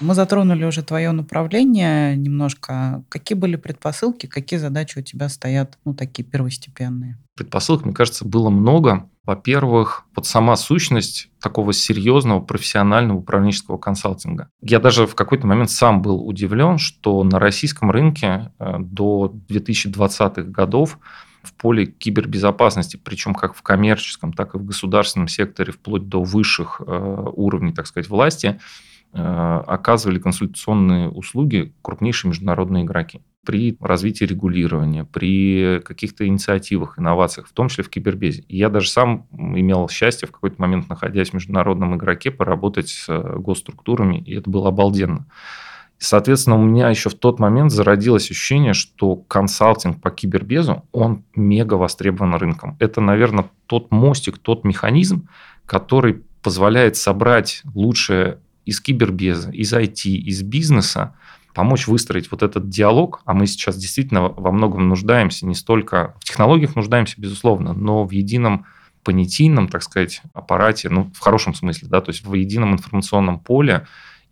Мы 0.00 0.14
затронули 0.14 0.64
уже 0.64 0.82
твое 0.82 1.12
направление 1.12 2.16
немножко. 2.16 3.04
Какие 3.10 3.36
были 3.36 3.56
предпосылки, 3.56 4.26
какие 4.26 4.58
задачи 4.58 4.98
у 4.98 5.02
тебя 5.02 5.28
стоят, 5.28 5.78
ну, 5.84 5.94
такие 5.94 6.24
первостепенные? 6.24 7.18
Предпосылок, 7.36 7.84
мне 7.84 7.92
кажется, 7.92 8.24
было 8.24 8.48
много. 8.48 9.10
Во-первых, 9.24 10.06
вот 10.16 10.26
сама 10.26 10.56
сущность 10.56 11.28
такого 11.40 11.74
серьезного 11.74 12.40
профессионального 12.40 13.18
управленческого 13.18 13.76
консалтинга. 13.76 14.48
Я 14.62 14.78
даже 14.80 15.06
в 15.06 15.14
какой-то 15.14 15.46
момент 15.46 15.70
сам 15.70 16.00
был 16.00 16.26
удивлен, 16.26 16.78
что 16.78 17.22
на 17.22 17.38
российском 17.38 17.90
рынке 17.90 18.52
э, 18.58 18.76
до 18.78 19.34
2020-х 19.48 20.42
годов 20.44 20.98
в 21.42 21.54
поле 21.54 21.86
кибербезопасности, 21.86 22.96
причем 22.96 23.34
как 23.34 23.54
в 23.54 23.62
коммерческом, 23.62 24.32
так 24.32 24.54
и 24.54 24.58
в 24.58 24.64
государственном 24.64 25.28
секторе, 25.28 25.72
вплоть 25.72 26.08
до 26.08 26.22
высших 26.22 26.80
э, 26.80 27.26
уровней, 27.34 27.72
так 27.72 27.86
сказать, 27.86 28.08
власти, 28.08 28.58
оказывали 29.12 30.18
консультационные 30.18 31.08
услуги 31.08 31.74
крупнейшие 31.82 32.28
международные 32.28 32.84
игроки 32.84 33.22
при 33.44 33.76
развитии 33.80 34.24
регулирования, 34.24 35.04
при 35.04 35.80
каких-то 35.84 36.26
инициативах, 36.26 36.98
инновациях, 36.98 37.48
в 37.48 37.52
том 37.52 37.68
числе 37.68 37.84
в 37.84 37.90
кибербезе. 37.90 38.44
Я 38.48 38.68
даже 38.68 38.88
сам 38.88 39.26
имел 39.32 39.88
счастье 39.88 40.28
в 40.28 40.32
какой-то 40.32 40.60
момент, 40.60 40.88
находясь 40.88 41.30
в 41.30 41.34
международном 41.34 41.96
игроке, 41.96 42.30
поработать 42.30 42.88
с 42.88 43.08
э, 43.08 43.38
госструктурами, 43.38 44.18
и 44.18 44.34
это 44.34 44.50
было 44.50 44.68
обалденно. 44.68 45.26
Соответственно, 45.98 46.56
у 46.56 46.64
меня 46.64 46.88
еще 46.88 47.10
в 47.10 47.14
тот 47.14 47.38
момент 47.38 47.72
зародилось 47.72 48.30
ощущение, 48.30 48.72
что 48.72 49.16
консалтинг 49.16 50.00
по 50.00 50.10
кибербезу, 50.10 50.86
он 50.92 51.24
мега 51.34 51.74
востребован 51.74 52.34
рынком. 52.36 52.76
Это, 52.78 53.00
наверное, 53.00 53.50
тот 53.66 53.90
мостик, 53.90 54.38
тот 54.38 54.64
механизм, 54.64 55.28
который 55.66 56.22
позволяет 56.42 56.96
собрать 56.96 57.62
лучшее 57.74 58.38
из 58.64 58.80
кибербеза, 58.80 59.50
из 59.50 59.72
IT, 59.72 60.08
из 60.10 60.42
бизнеса, 60.42 61.14
помочь 61.54 61.86
выстроить 61.86 62.30
вот 62.30 62.42
этот 62.42 62.68
диалог, 62.68 63.22
а 63.24 63.34
мы 63.34 63.46
сейчас 63.46 63.76
действительно 63.76 64.28
во 64.28 64.52
многом 64.52 64.88
нуждаемся, 64.88 65.46
не 65.46 65.54
столько 65.54 66.14
в 66.20 66.24
технологиях 66.24 66.76
нуждаемся, 66.76 67.20
безусловно, 67.20 67.72
но 67.72 68.04
в 68.04 68.10
едином 68.12 68.66
понятийном, 69.02 69.68
так 69.68 69.82
сказать, 69.82 70.22
аппарате, 70.34 70.88
ну, 70.90 71.10
в 71.14 71.20
хорошем 71.20 71.54
смысле, 71.54 71.88
да, 71.88 72.00
то 72.00 72.10
есть 72.10 72.24
в 72.24 72.34
едином 72.34 72.74
информационном 72.74 73.40
поле 73.40 73.86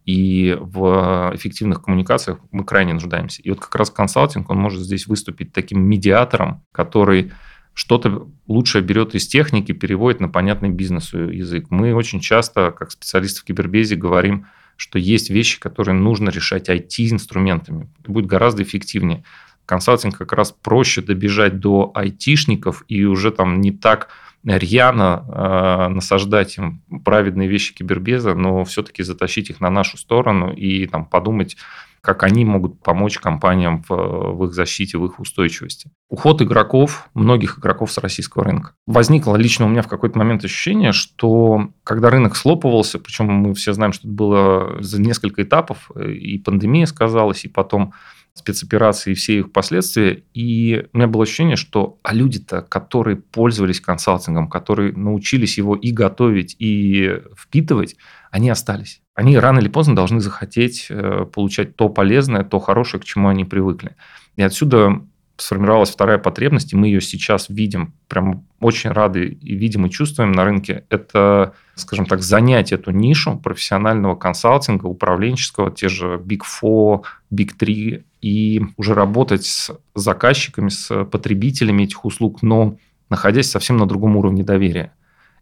и 0.04 0.56
в 0.60 1.32
эффективных 1.34 1.82
коммуникациях 1.82 2.38
мы 2.50 2.64
крайне 2.64 2.94
нуждаемся. 2.94 3.42
И 3.42 3.50
вот 3.50 3.60
как 3.60 3.74
раз 3.74 3.90
консалтинг, 3.90 4.48
он 4.50 4.58
может 4.58 4.80
здесь 4.80 5.06
выступить 5.06 5.52
таким 5.52 5.80
медиатором, 5.82 6.62
который 6.72 7.32
что-то 7.78 8.26
лучшее 8.48 8.82
берет 8.82 9.14
из 9.14 9.28
техники, 9.28 9.70
переводит 9.70 10.18
на 10.18 10.28
понятный 10.28 10.68
бизнесу 10.68 11.30
язык. 11.30 11.66
Мы 11.70 11.94
очень 11.94 12.18
часто, 12.18 12.72
как 12.72 12.90
специалисты 12.90 13.40
в 13.40 13.44
кибербезе, 13.44 13.94
говорим, 13.94 14.46
что 14.74 14.98
есть 14.98 15.30
вещи, 15.30 15.60
которые 15.60 15.94
нужно 15.94 16.30
решать 16.30 16.68
IT-инструментами. 16.68 17.88
Будет 18.04 18.26
гораздо 18.26 18.64
эффективнее. 18.64 19.22
Консалтинг 19.64 20.18
как 20.18 20.32
раз 20.32 20.50
проще 20.50 21.02
добежать 21.02 21.60
до 21.60 21.92
айтишников 21.94 22.82
и 22.88 23.04
уже 23.04 23.30
там 23.30 23.60
не 23.60 23.70
так 23.70 24.08
рьяно 24.44 25.24
э, 25.28 25.88
насаждать 25.94 26.58
им 26.58 26.82
праведные 27.04 27.46
вещи 27.46 27.74
кибербеза, 27.74 28.34
но 28.34 28.64
все-таки 28.64 29.04
затащить 29.04 29.50
их 29.50 29.60
на 29.60 29.70
нашу 29.70 29.98
сторону 29.98 30.52
и 30.52 30.84
там, 30.86 31.04
подумать, 31.06 31.56
как 32.00 32.22
они 32.22 32.44
могут 32.44 32.82
помочь 32.82 33.18
компаниям 33.18 33.82
в, 33.88 33.90
в 33.90 34.44
их 34.44 34.54
защите, 34.54 34.98
в 34.98 35.06
их 35.06 35.20
устойчивости. 35.20 35.90
Уход 36.08 36.42
игроков, 36.42 37.08
многих 37.14 37.58
игроков 37.58 37.92
с 37.92 37.98
российского 37.98 38.44
рынка. 38.44 38.72
Возникло 38.86 39.36
лично 39.36 39.66
у 39.66 39.68
меня 39.68 39.82
в 39.82 39.88
какой-то 39.88 40.18
момент 40.18 40.44
ощущение, 40.44 40.92
что 40.92 41.68
когда 41.84 42.10
рынок 42.10 42.36
слопывался, 42.36 42.98
причем 42.98 43.26
мы 43.26 43.54
все 43.54 43.72
знаем, 43.72 43.92
что 43.92 44.08
это 44.08 44.16
было 44.16 44.82
за 44.82 45.00
несколько 45.00 45.42
этапов, 45.42 45.90
и 45.96 46.38
пандемия 46.38 46.86
сказалась, 46.86 47.44
и 47.44 47.48
потом 47.48 47.92
спецоперации 48.38 49.12
и 49.12 49.14
все 49.14 49.38
их 49.38 49.52
последствия. 49.52 50.22
И 50.34 50.86
у 50.92 50.96
меня 50.96 51.08
было 51.08 51.24
ощущение, 51.24 51.56
что 51.56 51.98
а 52.02 52.14
люди-то, 52.14 52.62
которые 52.62 53.16
пользовались 53.16 53.80
консалтингом, 53.80 54.48
которые 54.48 54.92
научились 54.92 55.58
его 55.58 55.74
и 55.74 55.90
готовить, 55.90 56.56
и 56.58 57.20
впитывать, 57.36 57.96
они 58.30 58.50
остались. 58.50 59.02
Они 59.14 59.36
рано 59.36 59.58
или 59.58 59.68
поздно 59.68 59.96
должны 59.96 60.20
захотеть 60.20 60.86
э, 60.90 61.26
получать 61.32 61.76
то 61.76 61.88
полезное, 61.88 62.44
то 62.44 62.58
хорошее, 62.58 63.00
к 63.00 63.04
чему 63.04 63.28
они 63.28 63.44
привыкли. 63.44 63.96
И 64.36 64.42
отсюда 64.42 65.02
сформировалась 65.38 65.90
вторая 65.90 66.18
потребность, 66.18 66.72
и 66.72 66.76
мы 66.76 66.88
ее 66.88 67.00
сейчас 67.00 67.48
видим, 67.48 67.94
прям 68.08 68.46
очень 68.60 68.90
рады 68.90 69.26
и 69.28 69.54
видим 69.54 69.86
и 69.86 69.90
чувствуем 69.90 70.32
на 70.32 70.44
рынке. 70.44 70.84
Это, 70.90 71.54
скажем 71.76 72.06
так, 72.06 72.22
занять 72.22 72.72
эту 72.72 72.90
нишу 72.90 73.38
профессионального 73.38 74.16
консалтинга, 74.16 74.86
управленческого, 74.86 75.70
те 75.70 75.88
же 75.88 76.16
Big 76.16 76.40
Four, 76.40 77.02
Big 77.32 77.50
Three, 77.58 78.04
и 78.20 78.62
уже 78.76 78.94
работать 78.94 79.44
с 79.44 79.70
заказчиками, 79.94 80.68
с 80.68 81.04
потребителями 81.04 81.84
этих 81.84 82.04
услуг, 82.04 82.42
но 82.42 82.76
находясь 83.10 83.50
совсем 83.50 83.76
на 83.76 83.86
другом 83.86 84.16
уровне 84.16 84.42
доверия. 84.42 84.92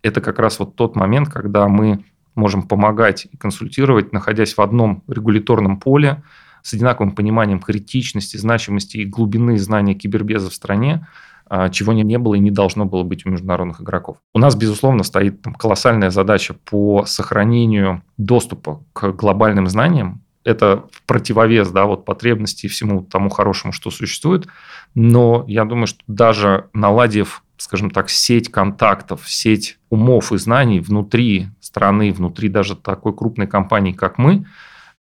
Это 0.02 0.21
как 0.21 0.38
раз 0.38 0.59
вот 0.59 0.76
тот 0.76 0.95
момент, 0.95 1.28
когда 1.28 1.68
мы 1.68 2.04
можем 2.35 2.62
помогать 2.62 3.26
и 3.30 3.37
консультировать, 3.37 4.12
находясь 4.12 4.56
в 4.56 4.61
одном 4.61 5.02
регуляторном 5.09 5.80
поле, 5.80 6.23
с 6.62 6.75
одинаковым 6.75 7.12
пониманием 7.12 7.61
критичности, 7.61 8.37
значимости 8.37 8.99
и 8.99 9.04
глубины 9.04 9.56
знания 9.56 9.95
кибербеза 9.95 10.50
в 10.50 10.54
стране, 10.54 11.06
а, 11.49 11.71
чего 11.71 11.92
не 11.92 12.18
было 12.18 12.35
и 12.35 12.40
не 12.40 12.50
должно 12.50 12.87
было 12.87 13.04
быть 13.04 13.25
у 13.25 13.30
международных 13.30 13.80
игроков. 13.80 14.18
У 14.35 14.40
нас, 14.40 14.56
безусловно, 14.56 15.04
стоит 15.04 15.42
там, 15.42 15.54
колоссальная 15.54 16.11
задача 16.11 16.54
по 16.54 17.04
сохранению 17.06 18.02
доступа 18.18 18.83
к 18.92 19.12
глобальным 19.12 19.68
знаниям. 19.68 20.25
Это 20.47 20.85
противовес 21.07 21.71
да, 21.71 21.87
вот 21.87 22.05
потребности 22.05 22.67
и 22.67 22.69
всему 22.69 23.03
тому 23.03 23.31
хорошему, 23.31 23.73
что 23.73 23.91
существует. 23.91 24.47
Но 24.95 25.45
я 25.49 25.65
думаю, 25.65 25.88
что 25.88 26.03
даже 26.07 26.69
наладив 26.73 27.43
скажем 27.59 27.91
так, 27.91 28.11
сеть 28.11 28.50
контактов, 28.50 29.23
сеть 29.26 29.79
умов 29.88 30.31
и 30.31 30.37
знаний 30.37 30.79
внутри 30.79 31.49
страны, 31.61 32.12
внутри 32.12 32.50
даже 32.50 32.76
такой 32.76 33.17
крупной 33.17 33.47
компании, 33.47 33.93
как 33.93 34.19
мы, 34.19 34.45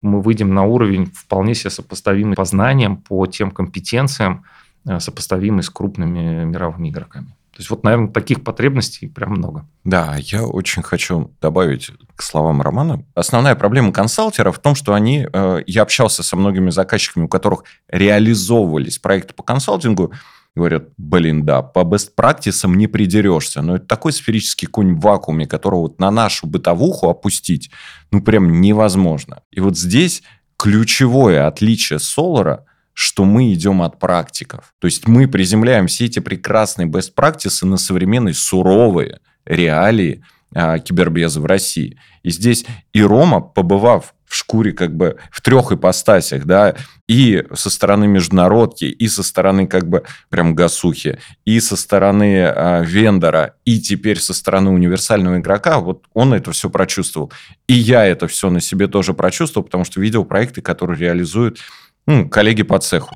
мы 0.03 0.21
выйдем 0.21 0.53
на 0.53 0.63
уровень 0.63 1.07
вполне 1.07 1.55
себе 1.55 1.71
сопоставимый 1.71 2.35
по 2.35 2.45
знаниям, 2.45 2.97
по 2.97 3.25
тем 3.25 3.49
компетенциям, 3.49 4.45
э, 4.85 4.99
сопоставимый 4.99 5.63
с 5.63 5.69
крупными 5.71 6.43
мировыми 6.45 6.89
игроками. 6.89 7.35
То 7.53 7.59
есть 7.59 7.69
вот, 7.69 7.83
наверное, 7.83 8.07
таких 8.07 8.43
потребностей 8.43 9.07
прям 9.07 9.33
много. 9.33 9.67
Да, 9.83 10.15
я 10.17 10.43
очень 10.43 10.81
хочу 10.81 11.35
добавить 11.39 11.91
к 12.15 12.23
словам 12.23 12.63
Романа. 12.63 13.05
Основная 13.13 13.53
проблема 13.53 13.91
консалтера 13.91 14.51
в 14.51 14.57
том, 14.57 14.73
что 14.73 14.95
они... 14.95 15.27
Э, 15.31 15.61
я 15.67 15.83
общался 15.83 16.23
со 16.23 16.35
многими 16.35 16.71
заказчиками, 16.71 17.25
у 17.25 17.27
которых 17.27 17.65
реализовывались 17.87 18.97
проекты 18.97 19.35
по 19.35 19.43
консалтингу, 19.43 20.13
говорят, 20.55 20.85
блин, 20.97 21.45
да, 21.45 21.61
по 21.61 21.81
best 21.81 22.13
практисам 22.15 22.73
не 22.75 22.87
придерешься. 22.87 23.61
Но 23.61 23.75
это 23.75 23.85
такой 23.85 24.13
сферический 24.13 24.67
конь 24.67 24.95
в 24.95 25.01
вакууме, 25.01 25.45
которого 25.45 25.81
вот 25.81 25.99
на 25.99 26.09
нашу 26.09 26.47
бытовуху 26.47 27.07
опустить, 27.07 27.69
ну, 28.09 28.23
прям 28.23 28.61
невозможно. 28.61 29.43
И 29.51 29.59
вот 29.59 29.77
здесь 29.77 30.23
ключевое 30.57 31.45
отличие 31.45 31.99
Солара– 31.99 32.65
что 32.93 33.25
мы 33.25 33.53
идем 33.53 33.81
от 33.81 33.99
практиков. 33.99 34.73
То 34.79 34.87
есть 34.87 35.07
мы 35.07 35.27
приземляем 35.27 35.87
все 35.87 36.05
эти 36.05 36.19
прекрасные 36.19 36.87
best 36.87 37.13
practices 37.15 37.65
на 37.65 37.77
современные 37.77 38.33
суровые 38.33 39.19
реалии 39.45 40.23
а, 40.55 40.79
кибербеза 40.79 41.41
в 41.41 41.45
России. 41.45 41.97
И 42.21 42.29
здесь 42.29 42.65
и 42.93 43.01
Рома, 43.01 43.41
побывав 43.41 44.13
в 44.33 44.35
шкуре 44.35 44.71
как 44.71 44.95
бы 44.95 45.17
в 45.31 45.41
трех 45.41 45.71
ипостасях, 45.71 46.45
да, 46.45 46.75
и 47.07 47.43
со 47.53 47.69
стороны 47.69 48.07
международки, 48.07 48.85
и 48.85 49.07
со 49.07 49.21
стороны 49.21 49.67
как 49.67 49.87
бы 49.87 50.03
прям 50.29 50.55
гасухи, 50.55 51.19
и 51.45 51.59
со 51.59 51.75
стороны 51.75 52.37
э, 52.37 52.83
вендора, 52.83 53.55
и 53.63 53.79
теперь 53.79 54.19
со 54.19 54.33
стороны 54.33 54.71
универсального 54.71 55.37
игрока, 55.37 55.79
вот 55.79 56.05
он 56.13 56.33
это 56.33 56.51
все 56.51 56.71
прочувствовал. 56.71 57.31
И 57.67 57.73
я 57.73 58.05
это 58.05 58.27
все 58.27 58.49
на 58.49 58.59
себе 58.59 58.87
тоже 58.87 59.13
прочувствовал, 59.13 59.65
потому 59.65 59.85
что 59.85 60.01
видел 60.01 60.25
проекты, 60.25 60.61
которые 60.61 60.99
реализуют 60.99 61.59
ну, 62.05 62.29
коллеги 62.29 62.63
по 62.63 62.79
цеху. 62.79 63.15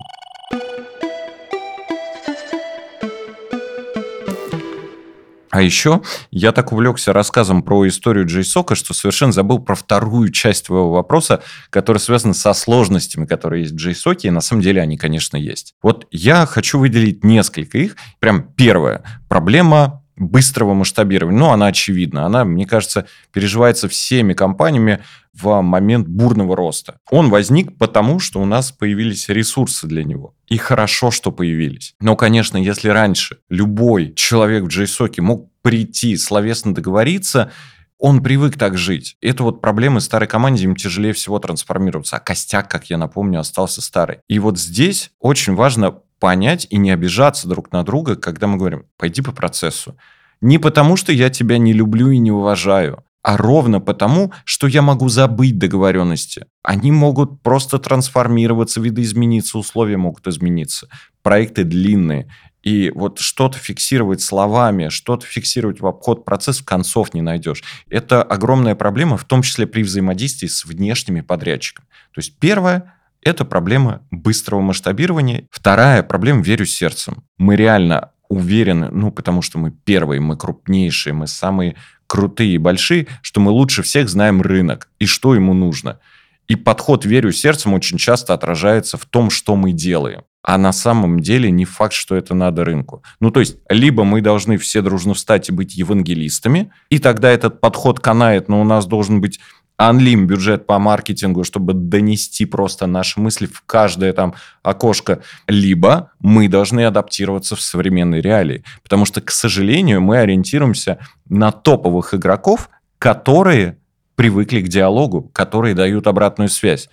А 5.58 5.62
еще 5.62 6.04
я 6.30 6.52
так 6.52 6.72
увлекся 6.72 7.14
рассказом 7.14 7.64
про 7.64 7.88
историю 7.88 8.28
JSOC, 8.28 8.76
что 8.76 8.94
совершенно 8.94 9.32
забыл 9.32 9.58
про 9.58 9.74
вторую 9.74 10.30
часть 10.32 10.68
твоего 10.68 10.92
вопроса, 10.92 11.42
которая 11.72 12.00
связана 12.00 12.36
со 12.36 12.54
сложностями, 12.54 13.26
которые 13.26 13.64
есть 13.64 13.74
в 13.74 13.78
JSOC, 13.78 14.20
и 14.24 14.30
на 14.30 14.42
самом 14.42 14.62
деле 14.62 14.84
они, 14.84 14.98
конечно, 14.98 15.36
есть. 15.36 15.74
Вот 15.82 16.06
я 16.12 16.46
хочу 16.46 16.78
выделить 16.78 17.24
несколько 17.24 17.80
их. 17.80 17.96
Прям 18.20 18.54
первая 18.54 19.04
проблема 19.28 20.04
быстрого 20.18 20.74
масштабирования. 20.74 21.40
Ну, 21.40 21.50
она 21.52 21.68
очевидна. 21.68 22.26
Она, 22.26 22.44
мне 22.44 22.66
кажется, 22.66 23.08
переживается 23.32 23.88
всеми 23.88 24.34
компаниями 24.34 25.04
в 25.34 25.62
момент 25.62 26.08
бурного 26.08 26.56
роста. 26.56 27.00
Он 27.10 27.30
возник 27.30 27.78
потому, 27.78 28.20
что 28.20 28.42
у 28.42 28.46
нас 28.46 28.72
появились 28.72 29.30
ресурсы 29.30 29.88
для 29.88 30.04
него. 30.04 30.34
И 30.48 30.58
хорошо, 30.58 31.12
что 31.12 31.32
появились. 31.32 31.94
Но, 32.00 32.16
конечно, 32.16 32.58
если 32.58 32.90
раньше 32.90 33.38
любой 33.50 34.14
человек 34.16 34.64
в 34.64 34.68
JSOC 34.68 35.22
мог 35.22 35.52
прийти, 35.62 36.18
словесно 36.18 36.74
договориться, 36.74 37.52
он 38.00 38.22
привык 38.22 38.58
так 38.58 38.78
жить. 38.78 39.18
Это 39.22 39.44
вот 39.44 39.62
проблемы 39.62 40.02
старой 40.02 40.28
команде, 40.28 40.66
им 40.66 40.76
тяжелее 40.76 41.14
всего 41.14 41.40
трансформироваться. 41.40 42.18
А 42.18 42.20
костяк, 42.20 42.70
как 42.70 42.90
я 42.90 42.98
напомню, 42.98 43.40
остался 43.40 43.82
старый. 43.82 44.20
И 44.28 44.40
вот 44.40 44.60
здесь 44.60 45.12
очень 45.20 45.56
важно 45.56 46.00
понять 46.20 46.68
и 46.70 46.78
не 46.78 46.92
обижаться 46.92 47.48
друг 47.48 47.72
на 47.72 47.84
друга, 47.84 48.16
когда 48.16 48.48
мы 48.48 48.58
говорим, 48.58 48.86
пойди 48.98 49.22
по 49.22 49.32
процессу. 49.32 49.98
Не 50.42 50.58
потому, 50.58 50.98
что 50.98 51.12
я 51.12 51.30
тебя 51.30 51.58
не 51.58 51.74
люблю 51.74 52.10
и 52.10 52.18
не 52.18 52.32
уважаю, 52.32 53.04
а 53.24 53.36
ровно 53.38 53.82
потому, 53.82 54.32
что 54.46 54.68
я 54.68 54.82
могу 54.82 55.10
забыть 55.10 55.58
договоренности. 55.58 56.46
Они 56.64 56.92
могут 56.92 57.42
просто 57.42 57.80
трансформироваться, 57.80 58.80
видоизмениться, 58.80 59.58
условия 59.58 59.98
могут 59.98 60.28
измениться. 60.28 60.88
Проекты 61.24 61.64
длинные. 61.64 62.32
И 62.64 62.92
вот 62.94 63.20
что-то 63.20 63.58
фиксировать 63.58 64.22
словами, 64.22 64.90
что-то 64.90 65.26
фиксировать 65.26 65.80
в 65.80 65.88
обход 65.88 66.26
процессов 66.26 66.66
концов 66.66 67.14
не 67.14 67.22
найдешь. 67.22 67.64
Это 67.90 68.24
огромная 68.24 68.76
проблема, 68.76 69.18
в 69.18 69.26
том 69.26 69.42
числе 69.42 69.68
при 69.68 69.84
взаимодействии 69.84 70.48
с 70.48 70.66
внешними 70.66 71.22
подрядчиками. 71.22 71.88
То 72.14 72.20
есть 72.20 72.38
первое 72.40 72.97
это 73.28 73.46
проблема 73.46 74.02
быстрого 74.10 74.62
масштабирования. 74.62 75.48
Вторая 75.52 76.02
проблема 76.04 76.42
«верю 76.42 76.66
сердцем». 76.66 77.24
Мы 77.38 77.56
реально 77.56 78.12
уверены, 78.30 78.90
ну, 78.92 79.12
потому 79.12 79.42
что 79.42 79.58
мы 79.60 79.72
первые, 79.72 80.20
мы 80.20 80.38
крупнейшие, 80.38 81.14
мы 81.14 81.28
самые 81.28 81.76
крутые 82.08 82.56
и 82.56 82.58
большие, 82.58 83.08
что 83.22 83.40
мы 83.40 83.52
лучше 83.52 83.84
всех 83.84 84.10
знаем 84.10 84.42
рынок 84.42 84.90
и 85.00 85.06
что 85.06 85.36
ему 85.36 85.54
нужно. 85.54 86.00
И 86.48 86.56
подход 86.56 87.06
«верю 87.06 87.34
сердцем» 87.34 87.74
очень 87.74 87.98
часто 87.98 88.34
отражается 88.34 88.98
в 88.98 89.06
том, 89.06 89.30
что 89.30 89.56
мы 89.56 89.74
делаем. 89.74 90.22
А 90.42 90.58
на 90.58 90.72
самом 90.72 91.20
деле 91.20 91.52
не 91.52 91.66
факт, 91.66 91.92
что 91.92 92.16
это 92.16 92.34
надо 92.34 92.64
рынку. 92.64 93.04
Ну, 93.20 93.32
то 93.32 93.42
есть, 93.42 93.58
либо 93.68 94.06
мы 94.06 94.22
должны 94.22 94.58
все 94.58 94.82
дружно 94.82 95.14
встать 95.14 95.50
и 95.50 95.52
быть 95.52 95.76
евангелистами, 95.76 96.72
и 96.90 97.00
тогда 97.00 97.30
этот 97.30 97.60
подход 97.60 98.00
канает, 98.00 98.48
но 98.48 98.62
у 98.62 98.64
нас 98.64 98.86
должен 98.86 99.20
быть 99.20 99.42
анлим 99.78 100.26
бюджет 100.26 100.66
по 100.66 100.80
маркетингу, 100.80 101.44
чтобы 101.44 101.74
донести 101.74 102.46
просто 102.46 102.88
наши 102.88 103.20
мысли 103.20 103.46
в 103.46 103.62
каждое 103.62 104.12
там 104.12 104.34
окошко, 104.64 105.22
либо 105.48 106.12
мы 106.20 106.50
должны 106.50 106.86
адаптироваться 106.86 107.56
в 107.56 107.62
современной 107.62 108.20
реалии. 108.22 108.64
Потому 108.84 109.06
что, 109.06 109.22
к 109.22 109.32
сожалению, 109.32 110.02
мы 110.02 110.18
ориентируемся 110.18 110.98
на 111.30 111.52
топовых 111.52 112.14
игроков, 112.16 112.70
которые 112.98 113.78
привыкли 114.16 114.62
к 114.62 114.68
диалогу, 114.68 115.30
которые 115.32 115.76
дают 115.76 116.08
обратную 116.08 116.50
связь. 116.50 116.90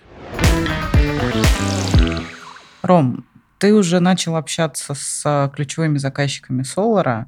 Ром, 2.83 3.25
Ты 3.59 3.73
уже 3.73 3.99
начал 4.01 4.37
общаться 4.37 4.93
с 4.95 5.51
ключевыми 5.55 5.97
заказчиками 5.97 6.63
Solar. 6.63 7.25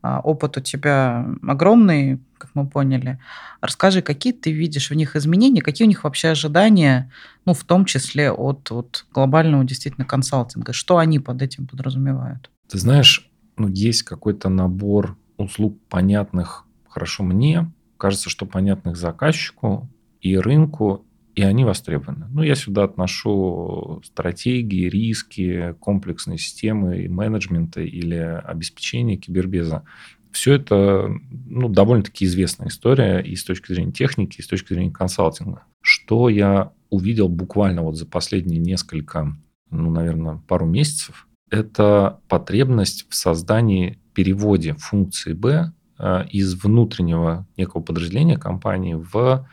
А, 0.00 0.20
опыт 0.20 0.56
у 0.56 0.60
тебя 0.60 1.26
огромный, 1.46 2.20
как 2.38 2.50
мы 2.54 2.66
поняли. 2.66 3.18
Расскажи, 3.60 4.00
какие 4.00 4.32
ты 4.32 4.52
видишь 4.52 4.90
в 4.90 4.94
них 4.94 5.16
изменения, 5.16 5.60
какие 5.60 5.86
у 5.86 5.88
них 5.88 6.04
вообще 6.04 6.28
ожидания, 6.28 7.10
ну, 7.44 7.54
в 7.54 7.64
том 7.64 7.84
числе 7.84 8.30
от, 8.30 8.70
от 8.70 9.06
глобального 9.12 9.64
действительно 9.64 10.06
консалтинга. 10.06 10.72
Что 10.72 10.98
они 10.98 11.18
под 11.18 11.42
этим 11.42 11.66
подразумевают? 11.66 12.50
Ты 12.68 12.78
знаешь, 12.78 13.28
ну, 13.56 13.68
есть 13.68 14.02
какой-то 14.02 14.48
набор 14.48 15.16
услуг, 15.36 15.78
понятных 15.88 16.64
хорошо 16.88 17.22
мне, 17.22 17.70
кажется, 17.96 18.30
что 18.30 18.46
понятных 18.46 18.96
заказчику 18.96 19.88
и 20.20 20.36
рынку, 20.36 21.04
и 21.38 21.42
они 21.42 21.64
востребованы. 21.64 22.26
Ну, 22.32 22.42
я 22.42 22.56
сюда 22.56 22.82
отношу 22.82 24.02
стратегии, 24.04 24.88
риски, 24.88 25.76
комплексные 25.78 26.36
системы 26.36 27.06
менеджмента 27.08 27.80
или 27.80 28.16
обеспечения 28.16 29.16
кибербеза. 29.16 29.84
Все 30.32 30.54
это 30.54 31.08
ну, 31.46 31.68
довольно-таки 31.68 32.24
известная 32.24 32.66
история 32.66 33.20
и 33.20 33.36
с 33.36 33.44
точки 33.44 33.72
зрения 33.72 33.92
техники, 33.92 34.40
и 34.40 34.42
с 34.42 34.48
точки 34.48 34.72
зрения 34.72 34.90
консалтинга. 34.90 35.62
Что 35.80 36.28
я 36.28 36.72
увидел 36.90 37.28
буквально 37.28 37.82
вот 37.82 37.96
за 37.96 38.06
последние 38.06 38.58
несколько, 38.58 39.32
ну, 39.70 39.92
наверное, 39.92 40.42
пару 40.48 40.66
месяцев, 40.66 41.28
это 41.52 42.18
потребность 42.26 43.06
в 43.08 43.14
создании, 43.14 44.00
переводе 44.12 44.74
функции 44.74 45.34
B 45.34 45.70
э, 46.00 46.24
из 46.32 46.60
внутреннего 46.60 47.46
некого 47.56 47.80
подразделения 47.80 48.36
компании 48.36 48.94
в 48.94 49.46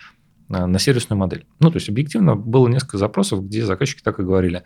на 0.47 0.79
сервисную 0.79 1.19
модель. 1.19 1.45
Ну, 1.59 1.71
то 1.71 1.77
есть, 1.77 1.89
объективно 1.89 2.35
было 2.35 2.67
несколько 2.67 2.97
запросов, 2.97 3.45
где 3.45 3.65
заказчики 3.65 4.01
так 4.03 4.19
и 4.19 4.23
говорили, 4.23 4.63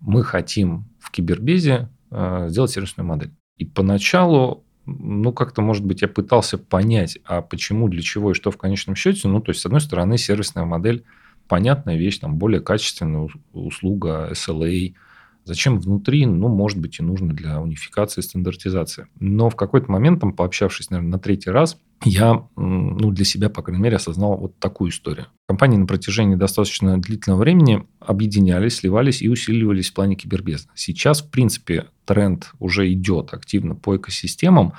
мы 0.00 0.24
хотим 0.24 0.88
в 0.98 1.10
кибербезе 1.10 1.88
э, 2.10 2.46
сделать 2.48 2.70
сервисную 2.70 3.06
модель. 3.06 3.32
И 3.56 3.64
поначалу, 3.64 4.64
ну, 4.86 5.32
как-то, 5.32 5.62
может 5.62 5.84
быть, 5.84 6.02
я 6.02 6.08
пытался 6.08 6.58
понять, 6.58 7.18
а 7.24 7.42
почему, 7.42 7.88
для 7.88 8.02
чего 8.02 8.32
и 8.32 8.34
что 8.34 8.50
в 8.50 8.56
конечном 8.56 8.96
счете. 8.96 9.28
Ну, 9.28 9.40
то 9.40 9.50
есть, 9.50 9.60
с 9.60 9.66
одной 9.66 9.80
стороны, 9.80 10.18
сервисная 10.18 10.64
модель– 10.64 11.04
понятная 11.48 11.96
вещь, 11.96 12.18
там, 12.18 12.36
более 12.36 12.60
качественная 12.60 13.28
услуга, 13.52 14.30
SLA– 14.32 14.94
Зачем 15.44 15.80
внутри? 15.80 16.26
Ну, 16.26 16.48
может 16.48 16.78
быть, 16.78 16.98
и 16.98 17.02
нужно 17.02 17.32
для 17.32 17.60
унификации, 17.60 18.20
стандартизации. 18.20 19.06
Но 19.18 19.50
в 19.50 19.56
какой-то 19.56 19.90
момент, 19.90 20.20
там, 20.20 20.32
пообщавшись, 20.32 20.90
наверное, 20.90 21.12
на 21.12 21.18
третий 21.18 21.50
раз, 21.50 21.78
я 22.04 22.46
ну, 22.56 23.10
для 23.10 23.24
себя, 23.24 23.50
по 23.50 23.62
крайней 23.62 23.82
мере, 23.82 23.96
осознал 23.96 24.36
вот 24.36 24.58
такую 24.58 24.90
историю. 24.90 25.26
Компании 25.48 25.76
на 25.76 25.86
протяжении 25.86 26.34
достаточно 26.34 27.00
длительного 27.00 27.40
времени 27.40 27.86
объединялись, 28.00 28.76
сливались 28.76 29.22
и 29.22 29.28
усиливались 29.28 29.90
в 29.90 29.94
плане 29.94 30.16
кибербеза. 30.16 30.68
Сейчас, 30.74 31.22
в 31.22 31.30
принципе, 31.30 31.86
тренд 32.04 32.52
уже 32.58 32.90
идет 32.92 33.34
активно 33.34 33.74
по 33.74 33.96
экосистемам 33.96 34.72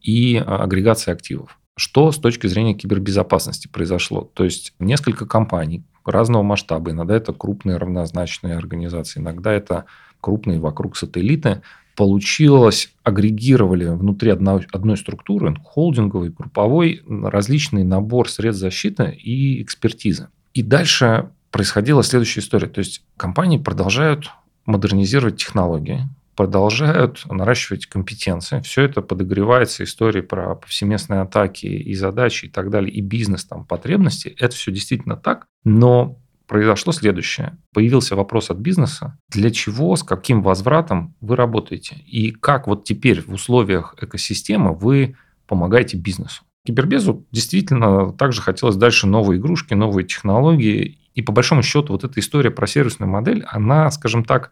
и 0.00 0.36
агрегации 0.36 1.12
активов. 1.12 1.58
Что 1.78 2.10
с 2.10 2.18
точки 2.18 2.46
зрения 2.46 2.74
кибербезопасности 2.74 3.68
произошло? 3.68 4.30
То 4.32 4.44
есть 4.44 4.72
несколько 4.78 5.26
компаний 5.26 5.84
разного 6.06 6.42
масштаба, 6.42 6.92
иногда 6.92 7.14
это 7.14 7.34
крупные 7.34 7.76
равнозначные 7.76 8.56
организации, 8.56 9.20
иногда 9.20 9.52
это 9.52 9.84
крупные 10.22 10.58
вокруг 10.58 10.96
сателлиты, 10.96 11.60
получилось, 11.94 12.92
агрегировали 13.02 13.86
внутри 13.86 14.30
одной, 14.30 14.66
одной 14.72 14.96
структуры, 14.96 15.54
холдинговой, 15.64 16.30
групповой, 16.30 17.02
различный 17.06 17.84
набор 17.84 18.30
средств 18.30 18.60
защиты 18.60 19.10
и 19.10 19.62
экспертизы. 19.62 20.28
И 20.54 20.62
дальше 20.62 21.30
происходила 21.50 22.02
следующая 22.02 22.40
история. 22.40 22.68
То 22.68 22.78
есть 22.78 23.02
компании 23.16 23.58
продолжают 23.58 24.30
модернизировать 24.64 25.36
технологии, 25.36 26.08
продолжают 26.36 27.24
наращивать 27.30 27.86
компетенции. 27.86 28.60
Все 28.60 28.82
это 28.82 29.00
подогревается 29.00 29.84
историей 29.84 30.22
про 30.22 30.54
повсеместные 30.54 31.22
атаки 31.22 31.66
и 31.66 31.94
задачи 31.94 32.46
и 32.46 32.48
так 32.48 32.70
далее, 32.70 32.92
и 32.92 33.00
бизнес, 33.00 33.44
там, 33.46 33.64
потребности. 33.64 34.28
Это 34.38 34.54
все 34.54 34.70
действительно 34.70 35.16
так, 35.16 35.46
но 35.64 36.20
произошло 36.46 36.92
следующее. 36.92 37.58
Появился 37.72 38.14
вопрос 38.14 38.50
от 38.50 38.58
бизнеса, 38.58 39.18
для 39.30 39.50
чего, 39.50 39.96
с 39.96 40.02
каким 40.02 40.42
возвратом 40.42 41.16
вы 41.20 41.36
работаете, 41.36 41.96
и 42.06 42.30
как 42.30 42.66
вот 42.68 42.84
теперь 42.84 43.22
в 43.22 43.32
условиях 43.32 43.94
экосистемы 44.00 44.74
вы 44.74 45.16
помогаете 45.46 45.96
бизнесу. 45.96 46.42
Кибербезу 46.66 47.24
действительно 47.30 48.12
также 48.12 48.42
хотелось 48.42 48.76
дальше 48.76 49.06
новые 49.06 49.38
игрушки, 49.38 49.74
новые 49.74 50.04
технологии. 50.04 50.98
И 51.14 51.22
по 51.22 51.32
большому 51.32 51.62
счету 51.62 51.92
вот 51.92 52.04
эта 52.04 52.18
история 52.20 52.50
про 52.50 52.66
сервисную 52.66 53.08
модель, 53.08 53.44
она, 53.48 53.90
скажем 53.90 54.24
так, 54.24 54.50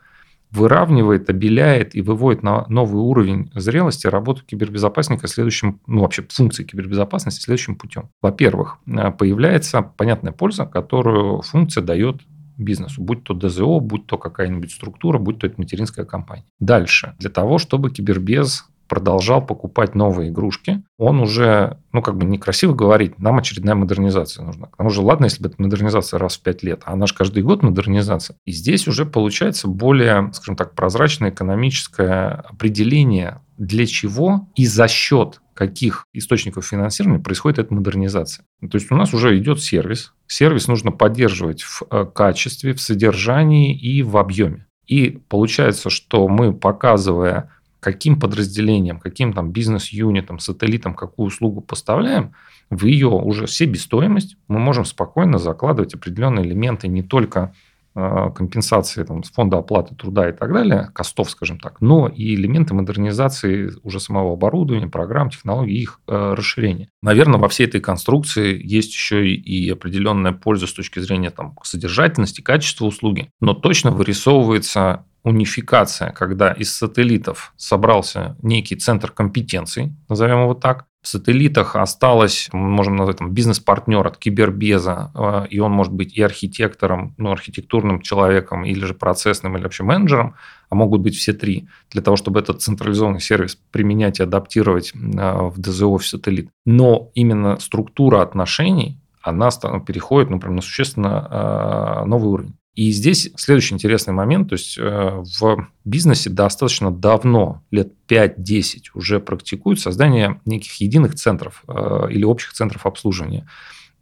выравнивает, 0.54 1.28
обеляет 1.28 1.94
и 1.94 2.00
выводит 2.00 2.42
на 2.42 2.66
новый 2.68 3.02
уровень 3.02 3.50
зрелости 3.54 4.06
работу 4.06 4.42
кибербезопасника 4.44 5.26
следующим, 5.26 5.80
ну 5.86 6.02
вообще 6.02 6.24
функции 6.28 6.64
кибербезопасности 6.64 7.42
следующим 7.42 7.76
путем. 7.76 8.10
Во-первых, 8.22 8.78
э, 8.86 9.10
появляется 9.10 9.82
понятная 9.82 10.32
польза, 10.32 10.66
которую 10.66 11.42
функция 11.42 11.82
дает 11.82 12.22
бизнесу, 12.56 13.02
будь 13.02 13.24
то 13.24 13.34
ДЗО, 13.34 13.80
будь 13.80 14.06
то 14.06 14.16
какая-нибудь 14.16 14.70
структура, 14.70 15.18
будь 15.18 15.38
то 15.38 15.46
это 15.46 15.56
материнская 15.58 16.04
компания. 16.04 16.44
Дальше, 16.60 17.14
для 17.18 17.30
того, 17.30 17.58
чтобы 17.58 17.90
кибербез 17.90 18.66
продолжал 18.88 19.44
покупать 19.44 19.94
новые 19.94 20.30
игрушки, 20.30 20.82
он 20.98 21.20
уже, 21.20 21.78
ну, 21.92 22.02
как 22.02 22.16
бы 22.16 22.24
некрасиво 22.24 22.74
говорить, 22.74 23.18
нам 23.18 23.38
очередная 23.38 23.74
модернизация 23.74 24.44
нужна. 24.44 24.66
К 24.66 24.76
тому 24.76 24.90
же, 24.90 25.00
ладно, 25.00 25.24
если 25.24 25.42
бы 25.42 25.48
это 25.48 25.60
модернизация 25.60 26.18
раз 26.18 26.36
в 26.36 26.42
пять 26.42 26.62
лет, 26.62 26.82
а 26.84 26.92
она 26.92 27.06
же 27.06 27.14
каждый 27.14 27.42
год 27.42 27.62
модернизация. 27.62 28.36
И 28.44 28.52
здесь 28.52 28.86
уже 28.88 29.06
получается 29.06 29.68
более, 29.68 30.30
скажем 30.32 30.56
так, 30.56 30.74
прозрачное 30.74 31.30
экономическое 31.30 32.44
определение, 32.50 33.40
для 33.56 33.86
чего 33.86 34.48
и 34.56 34.66
за 34.66 34.88
счет 34.88 35.40
каких 35.54 36.06
источников 36.12 36.66
финансирования 36.66 37.22
происходит 37.22 37.60
эта 37.60 37.72
модернизация. 37.72 38.44
То 38.60 38.76
есть 38.76 38.90
у 38.90 38.96
нас 38.96 39.14
уже 39.14 39.38
идет 39.38 39.62
сервис. 39.62 40.12
Сервис 40.26 40.66
нужно 40.66 40.90
поддерживать 40.90 41.62
в 41.62 41.82
э, 41.90 42.06
качестве, 42.12 42.74
в 42.74 42.80
содержании 42.80 43.76
и 43.76 44.02
в 44.02 44.16
объеме. 44.16 44.66
И 44.86 45.10
получается, 45.28 45.90
что 45.90 46.28
мы, 46.28 46.52
показывая 46.52 47.50
каким 47.84 48.18
подразделением, 48.18 48.98
каким 48.98 49.34
там 49.34 49.52
бизнес-юнитом, 49.52 50.38
сателлитом, 50.38 50.94
какую 50.94 51.26
услугу 51.26 51.60
поставляем, 51.60 52.32
в 52.70 52.86
ее 52.86 53.08
уже 53.08 53.46
себестоимость 53.46 54.38
мы 54.48 54.58
можем 54.58 54.86
спокойно 54.86 55.38
закладывать 55.38 55.94
определенные 55.94 56.46
элементы 56.46 56.88
не 56.88 57.02
только 57.02 57.52
Э, 57.96 58.30
компенсации 58.34 59.04
там, 59.04 59.22
с 59.22 59.30
фонда 59.30 59.58
оплаты 59.58 59.94
труда 59.94 60.28
и 60.28 60.32
так 60.32 60.52
далее, 60.52 60.90
костов, 60.92 61.30
скажем 61.30 61.60
так, 61.60 61.80
но 61.80 62.08
и 62.08 62.34
элементы 62.34 62.74
модернизации 62.74 63.70
уже 63.84 64.00
самого 64.00 64.32
оборудования, 64.32 64.88
программ, 64.88 65.30
технологий, 65.30 65.74
их 65.74 66.00
э, 66.08 66.34
расширения. 66.36 66.88
Наверное, 67.02 67.38
во 67.38 67.48
всей 67.48 67.68
этой 67.68 67.80
конструкции 67.80 68.60
есть 68.60 68.92
еще 68.92 69.28
и 69.28 69.70
определенная 69.70 70.32
польза 70.32 70.66
с 70.66 70.72
точки 70.72 70.98
зрения 70.98 71.30
там, 71.30 71.56
содержательности, 71.62 72.40
качества 72.40 72.86
услуги, 72.86 73.30
но 73.40 73.54
точно 73.54 73.92
вырисовывается 73.92 75.04
унификация, 75.24 76.10
когда 76.12 76.52
из 76.52 76.76
сателлитов 76.76 77.52
собрался 77.56 78.36
некий 78.42 78.76
центр 78.76 79.10
компетенций, 79.10 79.92
назовем 80.08 80.42
его 80.42 80.54
так, 80.54 80.86
в 81.04 81.08
сателлитах 81.08 81.76
осталось, 81.76 82.48
можем 82.52 82.96
назвать 82.96 83.18
там, 83.18 83.30
бизнес-партнер 83.30 84.06
от 84.06 84.16
кибербеза, 84.16 85.10
э, 85.14 85.48
и 85.50 85.58
он 85.58 85.70
может 85.70 85.92
быть 85.92 86.16
и 86.16 86.22
архитектором, 86.22 87.14
ну, 87.18 87.30
архитектурным 87.30 88.00
человеком, 88.00 88.64
или 88.64 88.82
же 88.84 88.94
процессным, 88.94 89.54
или 89.56 89.64
вообще 89.64 89.82
менеджером, 89.82 90.34
а 90.70 90.74
могут 90.74 91.02
быть 91.02 91.14
все 91.14 91.34
три, 91.34 91.68
для 91.90 92.00
того, 92.00 92.16
чтобы 92.16 92.40
этот 92.40 92.62
централизованный 92.62 93.20
сервис 93.20 93.58
применять 93.70 94.18
и 94.18 94.22
адаптировать 94.22 94.92
э, 94.94 94.98
в 94.98 95.58
ДЗО, 95.58 95.98
в 95.98 96.06
сателлит. 96.06 96.48
Но 96.64 97.10
именно 97.14 97.58
структура 97.60 98.22
отношений, 98.22 98.98
она 99.20 99.50
переходит 99.86 100.30
ну, 100.30 100.40
прям 100.40 100.56
на 100.56 100.62
существенно 100.62 101.28
э, 101.30 102.04
новый 102.06 102.28
уровень. 102.28 102.54
И 102.74 102.90
здесь 102.90 103.30
следующий 103.36 103.74
интересный 103.74 104.12
момент, 104.12 104.48
то 104.48 104.54
есть 104.54 104.76
э, 104.78 105.22
в 105.38 105.68
бизнесе 105.84 106.28
достаточно 106.28 106.90
давно, 106.90 107.62
лет 107.70 107.92
5-10, 108.08 108.90
уже 108.94 109.20
практикуют 109.20 109.78
создание 109.78 110.40
неких 110.44 110.74
единых 110.80 111.14
центров 111.14 111.62
э, 111.68 112.08
или 112.10 112.24
общих 112.24 112.52
центров 112.52 112.84
обслуживания. 112.84 113.48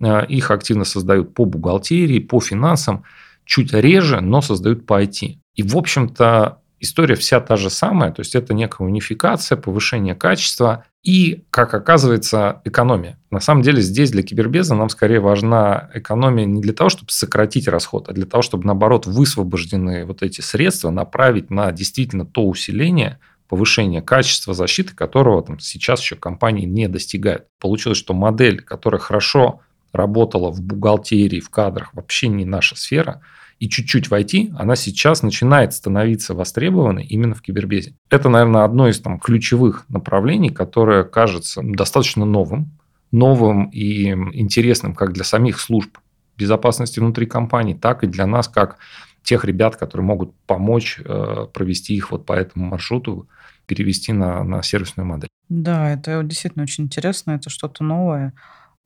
Э, 0.01 0.25
их 0.27 0.51
активно 0.51 0.85
создают 0.85 1.35
по 1.35 1.45
бухгалтерии, 1.45 2.19
по 2.19 2.41
финансам, 2.41 3.05
чуть 3.45 3.75
реже, 3.75 4.21
но 4.21 4.41
создают 4.41 4.87
по 4.87 5.03
IT. 5.03 5.37
И, 5.55 5.63
в 5.63 5.77
общем-то, 5.77 6.63
история 6.81 7.15
вся 7.15 7.41
та 7.41 7.57
же 7.57 7.69
самая, 7.69 8.11
то 8.11 8.21
есть 8.21 8.35
это 8.35 8.55
некая 8.55 8.87
унификация, 8.87 9.59
повышение 9.59 10.15
качества 10.15 10.87
и, 11.03 11.45
как 11.51 11.75
оказывается, 11.75 12.61
экономия. 12.65 13.19
На 13.31 13.41
самом 13.41 13.63
деле 13.63 13.83
здесь 13.83 14.13
для 14.13 14.23
кибербеза 14.23 14.75
нам 14.75 14.89
скорее 14.89 15.19
важна 15.19 15.91
экономия 15.95 16.45
не 16.45 16.61
для 16.61 16.73
того, 16.73 16.91
чтобы 16.91 17.11
сократить 17.11 17.67
расход, 17.67 18.09
а 18.09 18.13
для 18.13 18.25
того, 18.25 18.43
чтобы, 18.43 18.67
наоборот, 18.67 19.07
высвобожденные 19.07 20.05
вот 20.05 20.23
эти 20.23 20.41
средства 20.41 20.91
направить 20.91 21.51
на 21.51 21.73
действительно 21.73 22.25
то 22.25 22.47
усиление, 22.47 23.19
повышение 23.49 24.01
качества 24.01 24.55
защиты, 24.55 24.95
которого 24.95 25.43
там, 25.43 25.59
сейчас 25.59 26.01
еще 26.01 26.15
компании 26.15 26.67
не 26.67 26.87
достигают. 26.87 27.47
Получилось, 27.59 27.99
что 27.99 28.15
модель, 28.15 28.63
которая 28.63 29.01
хорошо 29.01 29.61
работала 29.93 30.51
в 30.51 30.63
бухгалтерии, 30.63 31.41
в 31.41 31.51
кадрах, 31.51 31.93
вообще 31.95 32.29
не 32.29 32.45
наша 32.45 32.77
сфера– 32.77 33.21
и 33.63 33.69
чуть-чуть 33.69 34.11
в 34.11 34.13
IT, 34.13 34.57
она 34.59 34.75
сейчас 34.75 35.23
начинает 35.23 35.73
становиться 35.73 36.35
востребованной 36.35 37.05
именно 37.05 37.37
в 37.37 37.43
кибербезе. 37.43 37.95
Это, 38.11 38.29
наверное, 38.29 38.65
одно 38.65 38.89
из 38.89 38.99
там, 39.01 39.21
ключевых 39.21 39.85
направлений, 39.89 40.51
которое 40.51 41.05
кажется 41.05 41.61
достаточно 41.63 42.25
новым, 42.25 42.77
новым 43.13 43.67
и 43.71 44.09
интересным 44.09 44.97
как 44.97 45.13
для 45.13 45.23
самих 45.23 45.61
служб 45.61 45.97
безопасности 46.37 46.99
внутри 46.99 47.27
компании, 47.27 47.75
так 47.75 48.03
и 48.03 48.09
для 48.09 48.27
нас, 48.27 48.49
как 48.49 48.79
тех 49.23 49.45
ребят, 49.45 49.77
которые 49.77 50.05
могут 50.05 50.35
помочь 50.47 50.99
э, 50.99 51.47
провести 51.55 51.95
их 51.95 52.11
вот 52.11 52.27
по 52.27 52.33
этому 52.33 52.67
маршруту, 52.67 53.29
перевести 53.67 54.13
на, 54.13 54.43
на 54.43 54.65
сервисную 54.65 55.07
модель. 55.07 55.29
Да, 55.49 55.89
это 55.89 56.21
действительно 56.25 56.65
очень 56.65 56.85
интересно, 56.85 57.31
это 57.31 57.49
что-то 57.49 57.85
новое. 57.85 58.35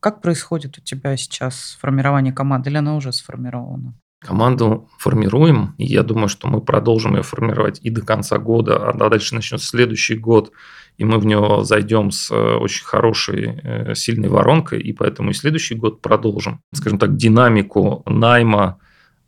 Как 0.01 0.21
происходит 0.21 0.77
у 0.77 0.83
тебя 0.83 1.17
сейчас 1.17 1.79
формирование 1.81 2.35
команды, 2.35 2.69
или 2.69 2.77
она 2.77 2.97
уже 2.97 3.11
сформирована? 3.15 3.95
Команду 4.21 4.89
формируем, 4.99 5.75
и 5.77 5.85
я 5.85 6.03
думаю, 6.03 6.29
что 6.29 6.49
мы 6.49 6.63
продолжим 6.63 7.17
ее 7.17 7.23
формировать 7.23 7.81
и 7.83 7.91
до 7.91 8.01
конца 8.01 8.39
года, 8.39 8.89
а 8.89 8.95
дальше 8.95 9.35
начнется 9.35 9.67
следующий 9.67 10.15
год, 10.15 10.53
и 10.97 11.05
мы 11.05 11.19
в 11.19 11.27
него 11.27 11.65
зайдем 11.65 12.11
с 12.11 12.31
э, 12.31 12.35
очень 12.35 12.85
хорошей, 12.85 13.61
э, 13.63 13.95
сильной 13.95 14.29
воронкой, 14.29 14.81
и 14.81 14.93
поэтому 14.95 15.31
и 15.31 15.35
следующий 15.35 15.75
год 15.75 16.01
продолжим. 16.01 16.63
Скажем 16.73 16.99
так, 16.99 17.17
динамику 17.17 18.03
найма 18.07 18.79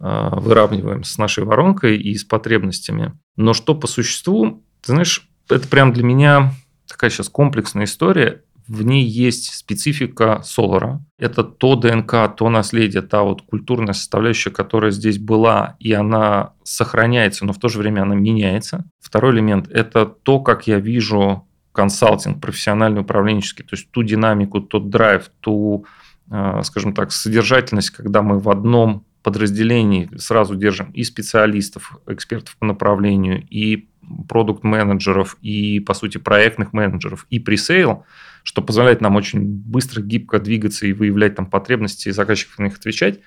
э, 0.00 0.28
выравниваем 0.32 1.04
с 1.04 1.18
нашей 1.18 1.44
воронкой 1.44 1.98
и 1.98 2.14
с 2.14 2.24
потребностями. 2.24 3.12
Но 3.36 3.52
что 3.52 3.74
по 3.74 3.86
существу, 3.86 4.64
ты 4.80 4.92
знаешь, 4.92 5.28
это 5.50 5.68
прям 5.68 5.92
для 5.92 6.02
меня 6.02 6.52
такая 6.88 7.10
сейчас 7.10 7.28
комплексная 7.28 7.84
история. 7.84 8.42
В 8.68 8.84
ней 8.84 9.04
есть 9.04 9.54
специфика 9.54 10.42
Солара. 10.44 11.02
Это 11.18 11.42
то 11.42 11.74
ДНК, 11.74 12.34
то 12.36 12.50
наследие, 12.50 13.00
та 13.00 13.22
вот 13.22 13.42
культурная 13.42 13.94
составляющая, 13.94 14.50
которая 14.50 14.90
здесь 14.90 15.18
была, 15.18 15.76
и 15.80 15.92
она 15.92 16.52
сохраняется, 16.64 17.46
но 17.46 17.54
в 17.54 17.58
то 17.58 17.68
же 17.68 17.78
время 17.78 18.02
она 18.02 18.14
меняется. 18.14 18.84
Второй 19.00 19.32
элемент– 19.32 19.68
это 19.70 20.04
то, 20.04 20.40
как 20.40 20.66
я 20.66 20.78
вижу 20.80 21.48
консалтинг, 21.72 22.42
профессиональный 22.42 23.00
управленческий, 23.00 23.64
то 23.64 23.74
есть 23.74 23.90
ту 23.90 24.02
динамику, 24.02 24.60
тот 24.60 24.90
драйв, 24.90 25.30
ту, 25.40 25.86
э, 26.30 26.60
скажем 26.64 26.92
так, 26.92 27.10
содержательность, 27.12 27.90
когда 27.90 28.20
мы 28.20 28.38
в 28.38 28.50
одном 28.50 29.06
подразделении 29.22 30.10
сразу 30.16 30.56
держим 30.56 30.90
и 30.90 31.04
специалистов, 31.04 31.98
экспертов 32.06 32.56
по 32.58 32.66
направлению, 32.66 33.46
и 33.48 33.88
продукт-менеджеров, 34.28 35.36
и, 35.42 35.80
по 35.80 35.94
сути, 35.94 36.18
проектных 36.18 36.72
менеджеров, 36.72 37.26
и 37.30 37.38
пресейл, 37.38 38.04
что 38.42 38.62
позволяет 38.62 39.00
нам 39.00 39.16
очень 39.16 39.40
быстро, 39.44 40.02
гибко 40.02 40.38
двигаться 40.38 40.86
и 40.86 40.92
выявлять 40.92 41.34
там 41.34 41.46
потребности 41.46 42.10
заказчиков 42.10 42.58
на 42.58 42.64
них 42.64 42.76
отвечать. 42.76 43.20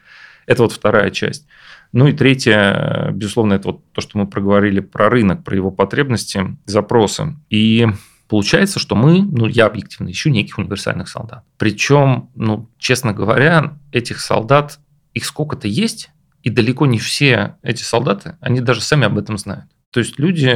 Это 0.45 0.63
вот 0.63 0.71
вторая 0.71 1.11
часть. 1.11 1.47
Ну 1.91 2.07
и 2.07 2.13
третье, 2.13 3.11
безусловно, 3.13 3.53
это 3.53 3.69
вот 3.69 3.91
то, 3.91 4.01
что 4.01 4.17
мы 4.17 4.27
проговорили 4.27 4.79
про 4.79 5.09
рынок, 5.09 5.43
про 5.43 5.55
его 5.55 5.71
потребности, 5.71 6.57
запросы. 6.65 7.35
И 7.49 7.87
получается, 8.29 8.79
что 8.79 8.95
мы, 8.95 9.21
ну 9.21 9.45
я 9.45 9.65
объективно 9.65 10.09
ищу 10.09 10.29
неких 10.29 10.57
универсальных 10.57 11.09
солдат. 11.09 11.43
Причем, 11.57 12.29
ну, 12.35 12.69
честно 12.77 13.13
говоря, 13.13 13.77
этих 13.91 14.21
солдат, 14.21 14.79
их 15.13 15.25
сколько-то 15.25 15.67
есть, 15.67 16.11
и 16.43 16.49
далеко 16.49 16.85
не 16.85 16.97
все 16.97 17.57
эти 17.61 17.83
солдаты, 17.83 18.37
они 18.39 18.61
даже 18.61 18.81
сами 18.81 19.05
об 19.05 19.17
этом 19.17 19.37
знают. 19.37 19.65
То 19.91 19.99
есть 19.99 20.19
люди 20.19 20.49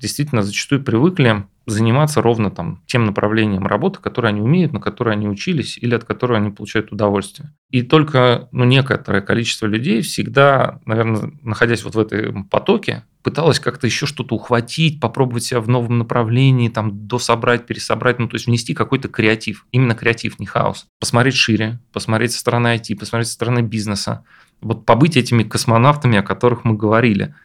действительно 0.00 0.42
зачастую 0.42 0.82
привыкли 0.82 1.44
заниматься 1.66 2.22
ровно 2.22 2.50
там, 2.50 2.82
тем 2.86 3.04
направлением 3.04 3.66
работы, 3.66 4.00
которое 4.00 4.28
они 4.28 4.40
умеют, 4.40 4.72
на 4.72 4.80
которое 4.80 5.12
они 5.12 5.28
учились 5.28 5.78
или 5.78 5.94
от 5.94 6.04
которого 6.04 6.38
они 6.38 6.50
получают 6.50 6.90
удовольствие. 6.90 7.52
И 7.70 7.82
только 7.82 8.48
ну, 8.50 8.64
некоторое 8.64 9.20
количество 9.20 9.66
людей 9.66 10.00
всегда, 10.02 10.80
наверное, 10.86 11.32
находясь 11.42 11.84
вот 11.84 11.94
в 11.94 11.98
этом 11.98 12.44
потоке, 12.44 13.04
пыталась 13.22 13.60
как-то 13.60 13.86
еще 13.86 14.06
что-то 14.06 14.34
ухватить, 14.34 15.00
попробовать 15.00 15.44
себя 15.44 15.60
в 15.60 15.68
новом 15.68 15.98
направлении, 15.98 16.68
там, 16.68 17.06
дособрать, 17.06 17.66
пересобрать, 17.66 18.18
ну, 18.18 18.28
то 18.28 18.34
есть 18.34 18.46
внести 18.46 18.74
какой-то 18.74 19.08
креатив. 19.08 19.66
Именно 19.70 19.94
креатив, 19.94 20.40
не 20.40 20.46
хаос. 20.46 20.86
Посмотреть 20.98 21.36
шире, 21.36 21.78
посмотреть 21.92 22.32
со 22.32 22.40
стороны 22.40 22.74
IT, 22.74 22.96
посмотреть 22.96 23.28
со 23.28 23.34
стороны 23.34 23.60
бизнеса. 23.60 24.24
Вот 24.60 24.84
побыть 24.84 25.16
этими 25.16 25.44
космонавтами, 25.44 26.18
о 26.18 26.22
которых 26.22 26.64
мы 26.64 26.74
говорили– 26.74 27.34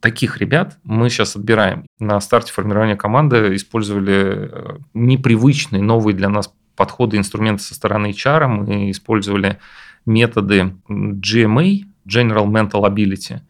Таких 0.00 0.38
ребят 0.38 0.78
мы 0.82 1.10
сейчас 1.10 1.36
отбираем. 1.36 1.86
На 1.98 2.20
старте 2.20 2.52
формирования 2.52 2.96
команды 2.96 3.54
использовали 3.54 4.50
э, 4.50 4.78
непривычные, 4.94 5.82
новые 5.82 6.16
для 6.16 6.30
нас 6.30 6.52
подходы, 6.74 7.18
инструменты 7.18 7.62
со 7.62 7.74
стороны 7.74 8.10
HR. 8.10 8.46
Мы 8.46 8.90
использовали 8.90 9.58
методы 10.06 10.74
GMA, 10.88 11.80
General 12.08 12.46
Mental 12.46 12.82
Ability. 12.82 13.40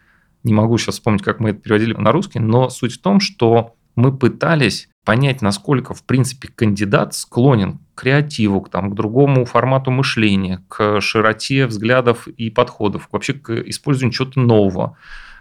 Не 0.42 0.52
могу 0.52 0.78
сейчас 0.78 0.96
вспомнить, 0.96 1.22
как 1.22 1.38
мы 1.38 1.50
это 1.50 1.60
переводили 1.60 1.94
на 1.94 2.10
русский, 2.10 2.40
но 2.40 2.68
суть 2.68 2.94
в 2.94 3.00
том, 3.00 3.20
что 3.20 3.74
мы 3.94 4.16
пытались 4.16 4.88
понять, 5.04 5.42
насколько, 5.42 5.94
в 5.94 6.04
принципе, 6.04 6.48
кандидат 6.48 7.14
склонен 7.14 7.78
к 7.94 8.02
креативу, 8.02 8.60
к, 8.60 8.70
там, 8.70 8.90
к 8.90 8.94
другому 8.94 9.44
формату 9.44 9.90
мышления, 9.90 10.64
к 10.68 11.00
широте 11.00 11.66
взглядов 11.66 12.26
и 12.26 12.50
подходов, 12.50 13.08
вообще 13.12 13.34
к 13.34 13.50
использованию 13.50 14.12
чего-то 14.12 14.40
нового. 14.40 14.96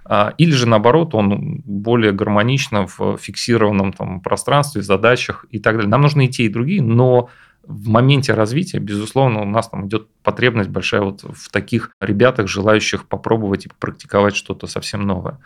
А, 0.06 0.34
или 0.38 0.52
же, 0.52 0.68
наоборот, 0.68 1.14
он 1.14 1.62
более 1.66 2.12
гармонично 2.12 2.88
в 2.88 3.18
фиксированном 3.18 3.94
там, 3.94 4.22
пространстве, 4.22 4.82
задачах 4.82 5.46
и 5.52 5.60
так 5.60 5.76
далее. 5.76 5.90
Нам 5.90 6.02
нужны 6.02 6.26
и 6.26 6.30
те, 6.30 6.46
и 6.46 6.50
другие, 6.50 6.82
но 6.82 7.30
в 7.64 7.88
моменте 7.90 8.34
развития, 8.34 8.80
безусловно, 8.80 9.42
у 9.42 9.46
нас 9.46 9.70
там 9.70 9.88
идет 9.88 10.08
потребность 10.24 10.70
большая 10.70 11.02
вот 11.02 11.24
в 11.24 11.50
таких 11.52 11.92
ребятах, 12.02 12.48
желающих 12.48 13.08
попробовать 13.08 13.68
и 13.68 13.70
практиковать 13.80 14.36
что-то 14.36 14.66
совсем 14.66 15.06
новое. 15.06 15.40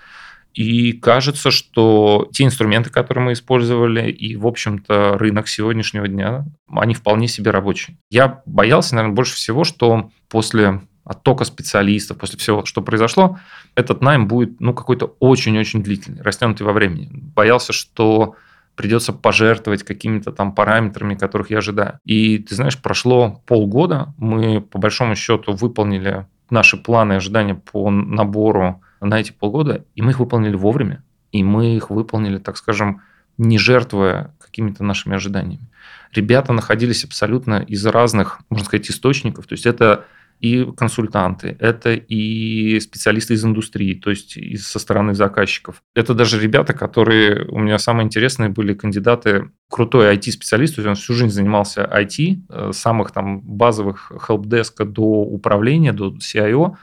И 0.54 0.94
кажется, 0.94 1.50
что 1.50 2.30
те 2.32 2.44
инструменты, 2.46 2.92
которые 2.92 3.26
мы 3.26 3.34
использовали, 3.34 4.10
и, 4.12 4.36
в 4.36 4.46
общем-то, 4.46 5.18
рынок 5.18 5.48
сегодняшнего 5.48 6.08
дня, 6.08 6.46
они 6.70 6.94
вполне 6.94 7.28
себе 7.28 7.52
рабочие. 7.52 7.98
Я 8.12 8.44
боялся, 8.46 8.96
наверное, 8.96 9.16
больше 9.16 9.36
всего, 9.36 9.63
что 9.63 10.12
после 10.30 10.82
оттока 11.04 11.44
специалистов, 11.44 12.18
после 12.18 12.39
всего, 12.39 12.66
что 12.66 12.82
произошло, 12.82 13.39
этот 13.76 14.02
найм 14.02 14.28
будет 14.28 14.60
ну, 14.60 14.74
какой-то 14.74 15.16
очень-очень 15.20 15.84
длительный, 15.84 16.22
растянутый 16.22 16.66
во 16.66 16.74
времени. 16.74 17.10
Боялся, 17.12 17.74
что 17.74 18.36
придется 18.76 19.13
пожертвовать 19.13 19.84
какими-то 19.84 20.32
там 20.32 20.54
параметрами, 20.54 21.16
которых 21.16 21.52
я 21.52 21.60
ожидаю. 21.60 22.00
И 22.06 22.39
ты 22.39 22.56
знаешь, 22.56 22.82
прошло 22.82 23.42
полгода, 23.46 24.13
мы 24.18 24.62
по 24.62 24.80
большому 24.80 25.16
счету 25.16 25.54
выполнили 25.54 26.26
наши 26.50 26.78
планы 26.78 27.13
и 27.13 27.16
ожидания 27.18 27.56
по 27.56 27.89
набору 27.89 28.82
на 29.02 29.20
эти 29.20 29.32
полгода, 29.32 29.86
и 29.96 30.02
мы 30.02 30.12
их 30.12 30.20
выполнили 30.20 30.56
вовремя, 30.56 31.04
и 31.32 31.44
мы 31.44 31.76
их 31.76 31.89
выполнили, 31.89 32.38
так 32.38 32.58
скажем, 32.58 33.02
не 33.38 33.58
жертвуя 33.58 34.34
какими-то 34.39 34.84
нашими 34.84 35.16
ожиданиями. 35.16 35.68
Ребята 36.13 36.54
находились 36.54 37.04
абсолютно 37.04 37.60
из 37.62 37.86
разных, 37.86 38.39
можно 38.50 38.66
сказать, 38.66 38.89
источников. 38.89 39.48
То 39.48 39.54
есть 39.54 39.66
это 39.66 40.06
и 40.44 40.66
консультанты, 40.76 41.56
это 41.60 41.94
и 41.94 42.78
специалисты 42.82 43.34
из 43.34 43.46
индустрии, 43.46 43.94
то 43.94 44.10
есть 44.10 44.38
со 44.62 44.78
стороны 44.78 45.14
заказчиков. 45.14 45.82
Это 45.96 46.14
даже 46.14 46.38
ребята, 46.38 46.74
которые 46.74 47.46
у 47.48 47.60
меня 47.60 47.78
самые 47.80 48.06
интересные 48.06 48.50
были 48.50 48.74
кандидаты, 48.74 49.52
крутой 49.70 50.14
IT-специалист, 50.18 50.76
то 50.76 50.82
есть 50.82 50.90
он 50.90 50.96
всю 50.96 51.14
жизнь 51.14 51.34
занимался 51.34 51.90
IT, 51.90 52.42
э, 52.50 52.72
самых 52.74 53.12
там 53.12 53.40
базовых 53.40 54.12
helpdesk 54.12 54.84
до 54.84 55.02
управления, 55.02 55.94
до 55.94 56.14
CIO, 56.18 56.76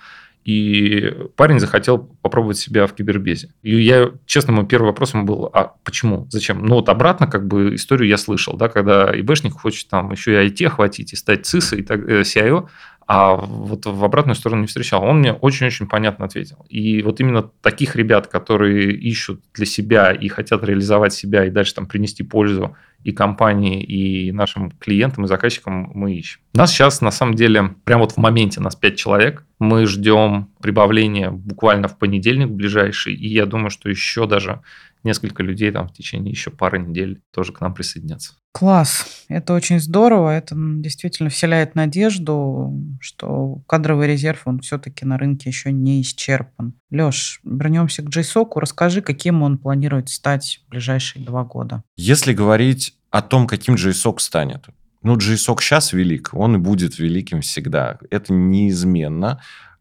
и 0.42 1.12
парень 1.36 1.60
захотел 1.60 1.98
попробовать 1.98 2.56
себя 2.56 2.86
в 2.86 2.94
кибербезе. 2.94 3.52
И 3.62 3.78
я, 3.78 4.10
честно, 4.24 4.54
мой 4.54 4.66
первый 4.66 4.86
вопрос 4.86 5.12
был, 5.12 5.50
а 5.52 5.74
почему, 5.84 6.26
зачем? 6.30 6.64
Ну 6.64 6.76
вот 6.76 6.88
обратно 6.88 7.26
как 7.26 7.46
бы 7.46 7.74
историю 7.74 8.08
я 8.08 8.16
слышал, 8.16 8.56
да, 8.56 8.70
когда 8.70 9.10
ИБшник 9.12 9.52
хочет 9.52 9.88
там 9.90 10.10
еще 10.12 10.32
и 10.32 10.48
IT 10.48 10.66
охватить, 10.66 11.12
и 11.12 11.16
стать 11.16 11.44
ЦИСа, 11.44 11.76
и 11.76 11.82
так, 11.82 12.00
э, 12.08 12.22
CIO, 12.22 12.68
а 13.12 13.34
вот 13.34 13.86
в 13.86 14.04
обратную 14.04 14.36
сторону 14.36 14.60
не 14.60 14.66
встречал. 14.68 15.02
Он 15.02 15.18
мне 15.18 15.32
очень-очень 15.32 15.88
понятно 15.88 16.26
ответил. 16.26 16.64
И 16.68 17.02
вот 17.02 17.18
именно 17.18 17.42
таких 17.42 17.96
ребят, 17.96 18.28
которые 18.28 18.92
ищут 18.92 19.42
для 19.52 19.66
себя 19.66 20.12
и 20.12 20.28
хотят 20.28 20.62
реализовать 20.62 21.12
себя 21.12 21.44
и 21.44 21.50
дальше 21.50 21.74
там 21.74 21.88
принести 21.88 22.22
пользу 22.22 22.76
и 23.02 23.10
компании, 23.10 23.82
и 23.82 24.30
нашим 24.30 24.70
клиентам, 24.70 25.24
и 25.24 25.26
заказчикам 25.26 25.90
мы 25.92 26.14
ищем. 26.14 26.38
Нас 26.54 26.70
сейчас, 26.70 27.00
на 27.00 27.10
самом 27.10 27.34
деле, 27.34 27.74
прямо 27.82 28.02
вот 28.02 28.12
в 28.12 28.18
моменте 28.18 28.60
нас 28.60 28.76
5 28.76 28.96
человек. 28.96 29.44
Мы 29.58 29.86
ждем 29.86 30.48
прибавления 30.62 31.32
буквально 31.32 31.88
в 31.88 31.98
понедельник 31.98 32.50
ближайший, 32.50 33.14
и 33.14 33.26
я 33.26 33.44
думаю, 33.44 33.70
что 33.70 33.90
еще 33.90 34.28
даже 34.28 34.60
несколько 35.02 35.42
людей 35.42 35.72
там 35.72 35.88
в 35.88 35.92
течение 35.92 36.30
еще 36.30 36.52
пары 36.52 36.78
недель 36.78 37.20
тоже 37.34 37.52
к 37.52 37.60
нам 37.60 37.74
присоединятся. 37.74 38.34
Класс. 38.52 39.24
Это 39.28 39.54
очень 39.54 39.78
здорово. 39.78 40.30
Это 40.36 40.54
действительно 40.56 41.30
вселяет 41.30 41.76
надежду, 41.76 42.72
что 43.00 43.62
кадровый 43.66 44.08
резерв, 44.08 44.42
он 44.44 44.60
все-таки 44.60 45.06
на 45.06 45.18
рынке 45.18 45.50
еще 45.50 45.70
не 45.70 46.02
исчерпан. 46.02 46.74
Леш, 46.90 47.40
вернемся 47.44 48.02
к 48.02 48.08
JSOC. 48.08 48.50
Расскажи, 48.56 49.02
каким 49.02 49.42
он 49.42 49.58
планирует 49.58 50.08
стать 50.08 50.62
в 50.66 50.70
ближайшие 50.70 51.24
два 51.24 51.44
года. 51.44 51.84
Если 51.96 52.32
говорить 52.32 52.96
о 53.10 53.22
том, 53.22 53.46
каким 53.46 53.76
JSOC 53.76 54.18
станет, 54.18 54.66
ну, 55.02 55.16
JSOC 55.16 55.60
сейчас 55.60 55.92
велик, 55.92 56.30
он 56.32 56.56
и 56.56 56.58
будет 56.58 56.98
великим 56.98 57.40
всегда. 57.40 57.98
Это 58.10 58.32
неизменно. 58.32 59.40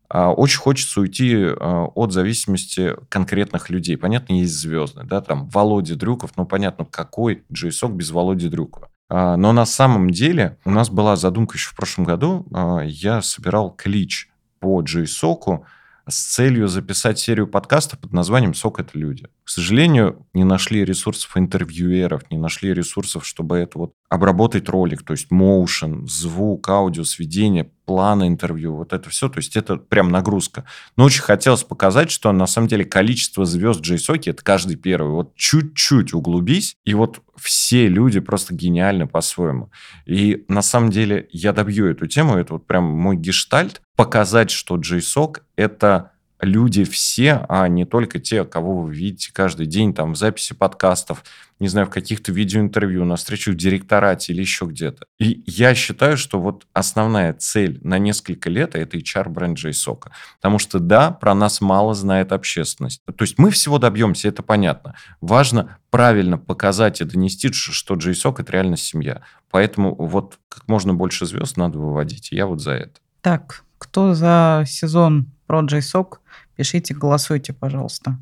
А, 0.09 0.31
очень 0.33 0.59
хочется 0.59 1.01
уйти 1.01 1.35
а, 1.35 1.85
от 1.93 2.11
зависимости 2.11 2.95
конкретных 3.09 3.69
людей. 3.69 3.95
Понятно, 3.95 4.33
есть 4.33 4.55
звезды, 4.55 5.03
да, 5.03 5.21
там 5.21 5.47
Володя 5.49 5.95
Дрюков, 5.95 6.31
ну 6.35 6.45
понятно, 6.45 6.85
какой 6.85 7.43
JSOC 7.53 7.93
без 7.93 8.09
Володи 8.09 8.49
Дрюкова. 8.49 8.89
А, 9.09 9.37
но 9.37 9.51
на 9.51 9.65
самом 9.65 10.09
деле 10.09 10.57
у 10.65 10.71
нас 10.71 10.89
была 10.89 11.15
задумка 11.15 11.57
еще 11.57 11.69
в 11.69 11.75
прошлом 11.75 12.05
году. 12.05 12.47
Я 12.85 13.21
собирал 13.21 13.71
клич 13.71 14.29
по 14.59 14.81
JSOC, 14.81 15.61
с 16.09 16.33
целью 16.33 16.67
записать 16.67 17.19
серию 17.19 17.47
подкастов 17.47 17.99
под 17.99 18.13
названием 18.13 18.53
«Сок– 18.53 18.79
это 18.79 18.97
люди». 18.97 19.27
К 19.43 19.49
сожалению, 19.49 20.25
не 20.33 20.43
нашли 20.43 20.83
ресурсов 20.83 21.37
интервьюеров, 21.37 22.29
не 22.31 22.37
нашли 22.37 22.73
ресурсов, 22.73 23.25
чтобы 23.25 23.57
это 23.57 23.77
вот 23.77 23.93
обработать 24.09 24.69
ролик, 24.69 25.03
то 25.03 25.13
есть 25.13 25.31
motion, 25.31 26.07
звук, 26.07 26.67
аудио, 26.69 27.03
сведение, 27.03 27.71
планы 27.89 28.27
интервью, 28.27 28.75
вот 28.75 28.93
это 28.93 29.09
все, 29.09 29.29
то 29.29 29.39
есть 29.39 29.57
это 29.57 29.77
прям 29.77 30.11
нагрузка. 30.11 30.63
Но 30.95 31.05
очень 31.05 31.23
хотелось 31.23 31.63
показать, 31.63 32.11
что 32.11 32.31
на 32.31 32.45
самом 32.45 32.67
деле 32.67 32.85
количество 32.85 33.45
звезд 33.45 33.81
JSOC– 33.81 34.21
это 34.29 34.43
каждый 34.43 34.75
первый. 34.75 35.09
Вот 35.09 35.33
чуть-чуть 35.33 36.13
углубись, 36.13 36.75
и 36.85 36.93
вот 36.93 37.23
все 37.35 37.87
люди 37.87 38.19
просто 38.19 38.53
гениальны 38.53 39.07
по-своему. 39.07 39.71
И 40.05 40.45
на 40.49 40.61
самом 40.61 40.91
деле 40.91 41.27
я 41.31 41.51
добью 41.51 41.87
эту 41.87 42.05
тему, 42.05 42.37
это 42.37 42.53
вот 42.53 42.67
прям 42.67 42.83
мой 42.83 43.15
гештальт, 43.15 43.81
показать, 43.95 44.51
что 44.51 44.77
JSOC– 44.77 45.37
это 45.55 46.11
люди 46.41 46.83
все, 46.83 47.45
а 47.49 47.67
не 47.67 47.85
только 47.85 48.19
те, 48.19 48.43
кого 48.45 48.81
вы 48.81 48.93
видите 48.93 49.31
каждый 49.33 49.65
день 49.65 49.93
там 49.93 50.13
в 50.13 50.17
записи 50.17 50.53
подкастов, 50.53 51.23
не 51.59 51.67
знаю, 51.67 51.87
в 51.87 51.89
каких-то 51.89 52.31
видеоинтервью, 52.31 53.03
на 53.03 53.17
встречах 53.17 53.55
в 53.55 53.57
директорате 53.57 54.31
или 54.31 54.41
еще 54.41 54.65
где-то. 54.65 55.05
И 55.19 55.43
я 55.45 55.75
считаю, 55.75 56.15
что 56.17 56.39
вот 56.39 56.65
основная 56.71 57.33
цель 57.33 57.79
на 57.83 57.99
несколько 57.99 58.49
лет– 58.49 58.73
это 58.75 58.97
HR-бренд 58.97 59.57
JSOC. 59.57 60.05
Потому 60.37 60.59
что, 60.59 60.79
да, 60.79 61.11
про 61.11 61.35
нас 61.35 61.59
мало 61.59 61.93
знает 61.93 62.31
общественность. 62.31 63.01
То 63.05 63.23
есть 63.23 63.37
мы 63.37 63.51
всего 63.51 63.77
добьемся, 63.77 64.29
это 64.29 64.41
понятно. 64.41 64.95
Важно 65.19 65.77
правильно 65.89 66.37
показать 66.37 67.01
и 67.01 67.03
донести, 67.03 67.51
что 67.51 67.95
JSOC– 67.95 68.35
это 68.39 68.53
реально 68.53 68.77
семья. 68.77 69.21
Поэтому 69.51 69.95
вот 69.95 70.39
как 70.47 70.67
можно 70.69 70.93
больше 70.93 71.25
звезд 71.25 71.57
надо 71.57 71.77
выводить. 71.77 72.31
Я 72.31 72.45
вот 72.45 72.61
за 72.61 72.71
это. 72.71 73.01
Так, 73.21 73.65
кто 73.77 74.13
за 74.13 74.63
сезон 74.65 75.27
про 75.45 75.61
JSOC, 75.61 76.19
пишите, 76.59 76.93
голосуйте, 76.93 77.53
пожалуйста. 77.53 78.19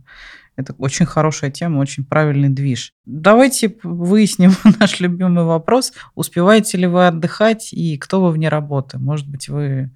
Это 0.55 0.75
очень 0.77 1.07
хорошая 1.07 1.49
тема, 1.49 1.79
очень 1.79 2.05
правильный 2.05 2.49
движ. 2.49 2.93
Давайте 3.03 3.75
выясним 3.81 4.51
наш 4.79 4.99
любимый 4.99 5.43
вопрос. 5.43 5.91
Успеваете 6.13 6.77
ли 6.77 6.85
вы 6.85 7.07
отдыхать 7.07 7.73
и 7.73 7.97
кто 7.97 8.21
вы 8.21 8.29
вне 8.29 8.49
работы? 8.49 8.99
Может 8.99 9.27
быть, 9.27 9.49
вы 9.49 9.89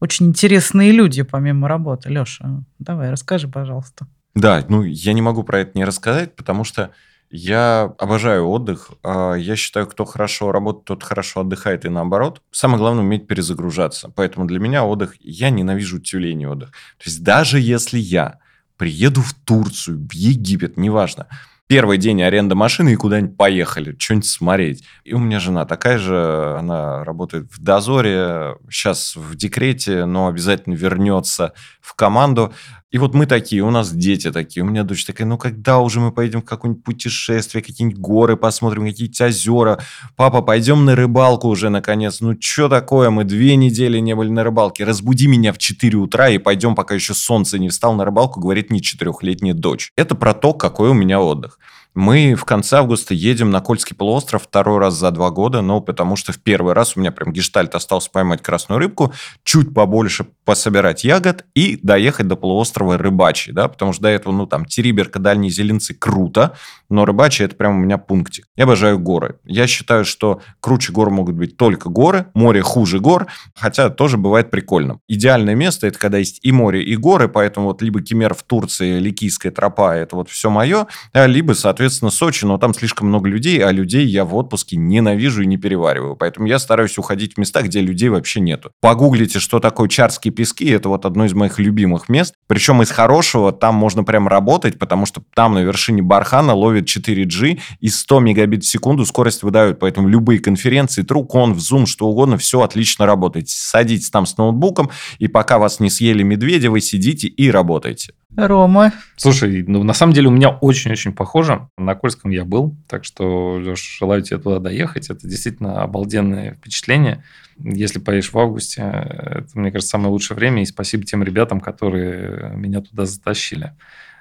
очень 0.00 0.28
интересные 0.28 0.90
люди 0.90 1.22
помимо 1.22 1.68
работы. 1.68 2.08
Леша, 2.08 2.64
давай, 2.78 3.10
расскажи, 3.10 3.46
пожалуйста. 3.46 4.06
Да, 4.34 4.64
ну 4.70 4.82
я 4.84 5.12
не 5.12 5.20
могу 5.20 5.42
про 5.42 5.60
это 5.60 5.72
не 5.74 5.84
рассказать, 5.84 6.34
потому 6.34 6.64
что 6.64 6.92
я 7.32 7.94
обожаю 7.98 8.46
отдых. 8.48 8.90
А, 9.02 9.34
я 9.34 9.56
считаю, 9.56 9.86
кто 9.86 10.04
хорошо 10.04 10.52
работает, 10.52 10.84
тот 10.84 11.02
хорошо 11.02 11.40
отдыхает 11.40 11.86
и 11.86 11.88
наоборот. 11.88 12.42
Самое 12.50 12.78
главное 12.78 13.02
уметь 13.02 13.26
перезагружаться. 13.26 14.12
Поэтому 14.14 14.46
для 14.46 14.60
меня 14.60 14.84
отдых, 14.84 15.16
я 15.18 15.48
ненавижу 15.48 15.98
тюлень 15.98 16.44
отдых. 16.44 16.70
То 16.98 17.04
есть 17.06 17.24
даже 17.24 17.58
если 17.58 17.98
я 17.98 18.38
приеду 18.76 19.22
в 19.22 19.32
Турцию, 19.32 20.06
в 20.06 20.12
Египет, 20.12 20.76
неважно, 20.76 21.26
первый 21.72 21.96
день 21.96 22.22
аренда 22.22 22.54
машины 22.54 22.92
и 22.92 22.96
куда-нибудь 22.96 23.34
поехали, 23.38 23.96
что-нибудь 23.98 24.26
смотреть. 24.26 24.84
И 25.04 25.14
у 25.14 25.18
меня 25.18 25.40
жена 25.40 25.64
такая 25.64 25.96
же, 25.96 26.54
она 26.58 27.02
работает 27.02 27.50
в 27.50 27.62
дозоре, 27.62 28.56
сейчас 28.70 29.16
в 29.16 29.34
декрете, 29.36 30.04
но 30.04 30.26
обязательно 30.26 30.74
вернется 30.74 31.54
в 31.80 31.94
команду. 31.94 32.52
И 32.90 32.98
вот 32.98 33.14
мы 33.14 33.24
такие, 33.24 33.62
у 33.62 33.70
нас 33.70 33.90
дети 33.90 34.30
такие, 34.30 34.62
у 34.62 34.66
меня 34.66 34.82
дочь 34.82 35.06
такая, 35.06 35.26
ну 35.26 35.38
когда 35.38 35.78
уже 35.78 35.98
мы 35.98 36.12
поедем 36.12 36.42
в 36.42 36.44
какое-нибудь 36.44 36.84
путешествие, 36.84 37.62
какие-нибудь 37.62 37.98
горы 37.98 38.36
посмотрим, 38.36 38.84
какие-нибудь 38.84 39.20
озера. 39.22 39.80
Папа, 40.14 40.42
пойдем 40.42 40.84
на 40.84 40.94
рыбалку 40.94 41.48
уже 41.48 41.70
наконец. 41.70 42.20
Ну 42.20 42.36
что 42.38 42.68
такое, 42.68 43.08
мы 43.08 43.24
две 43.24 43.56
недели 43.56 43.98
не 43.98 44.14
были 44.14 44.28
на 44.28 44.44
рыбалке. 44.44 44.84
Разбуди 44.84 45.26
меня 45.26 45.54
в 45.54 45.58
4 45.58 45.96
утра 45.96 46.28
и 46.28 46.36
пойдем, 46.36 46.74
пока 46.74 46.94
еще 46.94 47.14
солнце 47.14 47.58
не 47.58 47.70
встал 47.70 47.94
на 47.94 48.04
рыбалку, 48.04 48.40
говорит 48.40 48.70
не 48.70 48.82
четырехлетняя 48.82 49.54
дочь. 49.54 49.90
Это 49.96 50.14
про 50.14 50.34
то, 50.34 50.52
какой 50.52 50.90
у 50.90 50.94
меня 50.94 51.18
отдых. 51.18 51.58
Мы 51.94 52.34
в 52.34 52.46
конце 52.46 52.78
августа 52.78 53.12
едем 53.12 53.50
на 53.50 53.60
Кольский 53.60 53.94
полуостров 53.94 54.44
второй 54.44 54.78
раз 54.78 54.94
за 54.94 55.10
два 55.10 55.30
года, 55.30 55.60
но 55.60 55.82
потому 55.82 56.16
что 56.16 56.32
в 56.32 56.38
первый 56.38 56.72
раз 56.72 56.96
у 56.96 57.00
меня 57.00 57.12
прям 57.12 57.32
гештальт 57.32 57.74
остался 57.74 58.10
поймать 58.10 58.42
красную 58.42 58.78
рыбку, 58.78 59.12
чуть 59.44 59.74
побольше 59.74 60.26
пособирать 60.46 61.04
ягод 61.04 61.44
и 61.54 61.78
доехать 61.82 62.28
до 62.28 62.36
полуострова 62.36 62.96
Рыбачий, 62.96 63.52
да, 63.52 63.68
потому 63.68 63.92
что 63.92 64.04
до 64.04 64.08
этого, 64.08 64.32
ну, 64.32 64.46
там, 64.46 64.64
Териберка, 64.64 65.18
Дальние 65.18 65.50
Зеленцы 65.50 65.92
круто, 65.92 66.56
но 66.88 67.04
Рыбачий– 67.04 67.44
это 67.46 67.56
прям 67.56 67.76
у 67.76 67.80
меня 67.80 67.98
пунктик. 67.98 68.46
Я 68.56 68.64
обожаю 68.64 68.98
горы. 68.98 69.38
Я 69.44 69.66
считаю, 69.66 70.06
что 70.06 70.40
круче 70.60 70.92
гор 70.92 71.10
могут 71.10 71.34
быть 71.34 71.58
только 71.58 71.90
горы, 71.90 72.26
море 72.32 72.62
хуже 72.62 73.00
гор, 73.00 73.26
хотя 73.54 73.90
тоже 73.90 74.16
бывает 74.16 74.50
прикольно. 74.50 75.00
Идеальное 75.08 75.54
место– 75.54 75.86
это 75.88 75.98
когда 75.98 76.18
есть 76.18 76.40
и 76.42 76.52
море, 76.52 76.82
и 76.82 76.96
горы, 76.96 77.28
поэтому 77.28 77.66
вот 77.66 77.82
либо 77.82 78.00
Кемер 78.00 78.32
в 78.34 78.42
Турции, 78.44 78.98
Ликийская 78.98 79.52
тропа– 79.52 79.94
это 79.96 80.16
вот 80.16 80.30
все 80.30 80.48
мое, 80.48 80.86
а 81.12 81.26
либо, 81.26 81.52
соответственно, 81.52 81.81
соответственно, 81.82 82.10
Сочи, 82.10 82.44
но 82.44 82.58
там 82.58 82.74
слишком 82.74 83.08
много 83.08 83.28
людей, 83.28 83.58
а 83.58 83.72
людей 83.72 84.06
я 84.06 84.24
в 84.24 84.34
отпуске 84.36 84.76
ненавижу 84.76 85.42
и 85.42 85.46
не 85.46 85.56
перевариваю. 85.56 86.14
Поэтому 86.14 86.46
я 86.46 86.60
стараюсь 86.60 86.96
уходить 86.96 87.34
в 87.34 87.38
места, 87.38 87.62
где 87.62 87.80
людей 87.80 88.08
вообще 88.08 88.40
нету. 88.40 88.70
Погуглите, 88.80 89.40
что 89.40 89.58
такое 89.58 89.88
Чарские 89.88 90.32
пески. 90.32 90.68
Это 90.70 90.88
вот 90.88 91.04
одно 91.04 91.24
из 91.24 91.34
моих 91.34 91.58
любимых 91.58 92.08
мест. 92.08 92.34
Причем 92.46 92.82
из 92.82 92.90
хорошего 92.90 93.52
там 93.52 93.74
можно 93.74 94.04
прям 94.04 94.28
работать, 94.28 94.78
потому 94.78 95.06
что 95.06 95.24
там 95.34 95.54
на 95.54 95.60
вершине 95.60 96.02
Бархана 96.02 96.54
ловит 96.54 96.84
4G 96.84 97.58
и 97.80 97.88
100 97.88 98.20
мегабит 98.20 98.62
в 98.62 98.68
секунду 98.68 99.04
скорость 99.04 99.42
выдают. 99.42 99.80
Поэтому 99.80 100.06
любые 100.06 100.38
конференции, 100.38 101.02
Трукон, 101.02 101.52
в 101.54 101.58
Zoom, 101.58 101.86
что 101.86 102.06
угодно, 102.06 102.38
все 102.38 102.60
отлично 102.60 103.06
работает. 103.06 103.48
Садитесь 103.48 104.10
там 104.10 104.26
с 104.26 104.36
ноутбуком, 104.36 104.90
и 105.18 105.26
пока 105.26 105.58
вас 105.58 105.80
не 105.80 105.90
съели 105.90 106.22
медведя, 106.22 106.70
вы 106.70 106.80
сидите 106.80 107.26
и 107.26 107.50
работаете. 107.50 108.12
Рома. 108.36 108.92
Слушай, 109.16 109.62
ну 109.66 109.82
на 109.82 109.92
самом 109.92 110.14
деле 110.14 110.28
у 110.28 110.32
меня 110.32 110.48
очень-очень 110.48 111.12
похоже. 111.12 111.68
На 111.76 111.94
Кольском 111.94 112.30
я 112.30 112.44
был, 112.44 112.76
так 112.88 113.04
что, 113.04 113.58
Леш, 113.58 113.98
желаю 113.98 114.22
тебе 114.22 114.38
туда 114.38 114.58
доехать. 114.58 115.10
Это 115.10 115.28
действительно 115.28 115.82
обалденное 115.82 116.54
впечатление. 116.54 117.24
Если 117.58 117.98
поедешь 117.98 118.32
в 118.32 118.38
августе, 118.38 118.82
это, 118.82 119.48
мне 119.54 119.70
кажется, 119.70 119.90
самое 119.90 120.10
лучшее 120.10 120.36
время. 120.36 120.62
И 120.62 120.66
спасибо 120.66 121.04
тем 121.04 121.22
ребятам, 121.22 121.60
которые 121.60 122.52
меня 122.56 122.80
туда 122.80 123.04
затащили. 123.04 123.72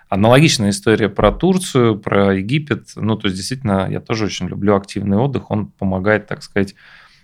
Аналогичная 0.10 0.72
история 0.72 1.08
про 1.08 1.32
Турцию, 1.32 1.98
про 1.98 2.36
Египет. 2.36 2.90
Ну, 2.96 3.16
то 3.16 3.28
есть, 3.28 3.38
действительно, 3.38 3.88
я 3.90 4.02
тоже 4.02 4.26
очень 4.26 4.48
люблю 4.48 4.76
активный 4.76 5.18
отдых. 5.18 5.50
Он 5.50 5.68
помогает, 5.68 6.28
так 6.28 6.44
сказать, 6.44 6.76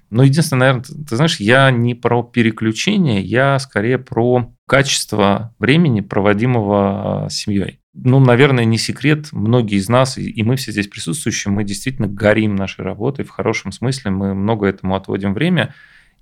ну, 0.09 0.23
единственное, 0.23 0.59
наверное, 0.59 1.05
ты 1.05 1.15
знаешь, 1.15 1.39
я 1.39 1.69
не 1.69 1.93
про 1.93 2.23
переключение, 2.23 3.21
я 3.21 3.59
скорее 3.59 3.97
про 3.97 4.53
качество 4.65 5.53
времени, 5.59 6.01
проводимого 6.01 7.25
а, 7.25 7.29
семьей. 7.29 7.79
Ну, 7.93 8.19
наверное, 8.19 8.63
не 8.63 8.77
секрет, 8.77 9.29
многие 9.31 9.77
из 9.77 9.89
нас, 9.89 10.17
и 10.17 10.43
мы 10.43 10.55
все 10.55 10.71
здесь 10.71 10.87
присутствующие, 10.87 11.51
мы 11.51 11.63
действительно 11.63 12.07
горим 12.07 12.55
нашей 12.55 12.85
работой 12.85 13.25
в 13.25 13.29
хорошем 13.29 13.71
смысле, 13.71 14.11
мы 14.11 14.33
много 14.33 14.67
этому 14.67 14.95
отводим 14.95 15.33
время. 15.33 15.73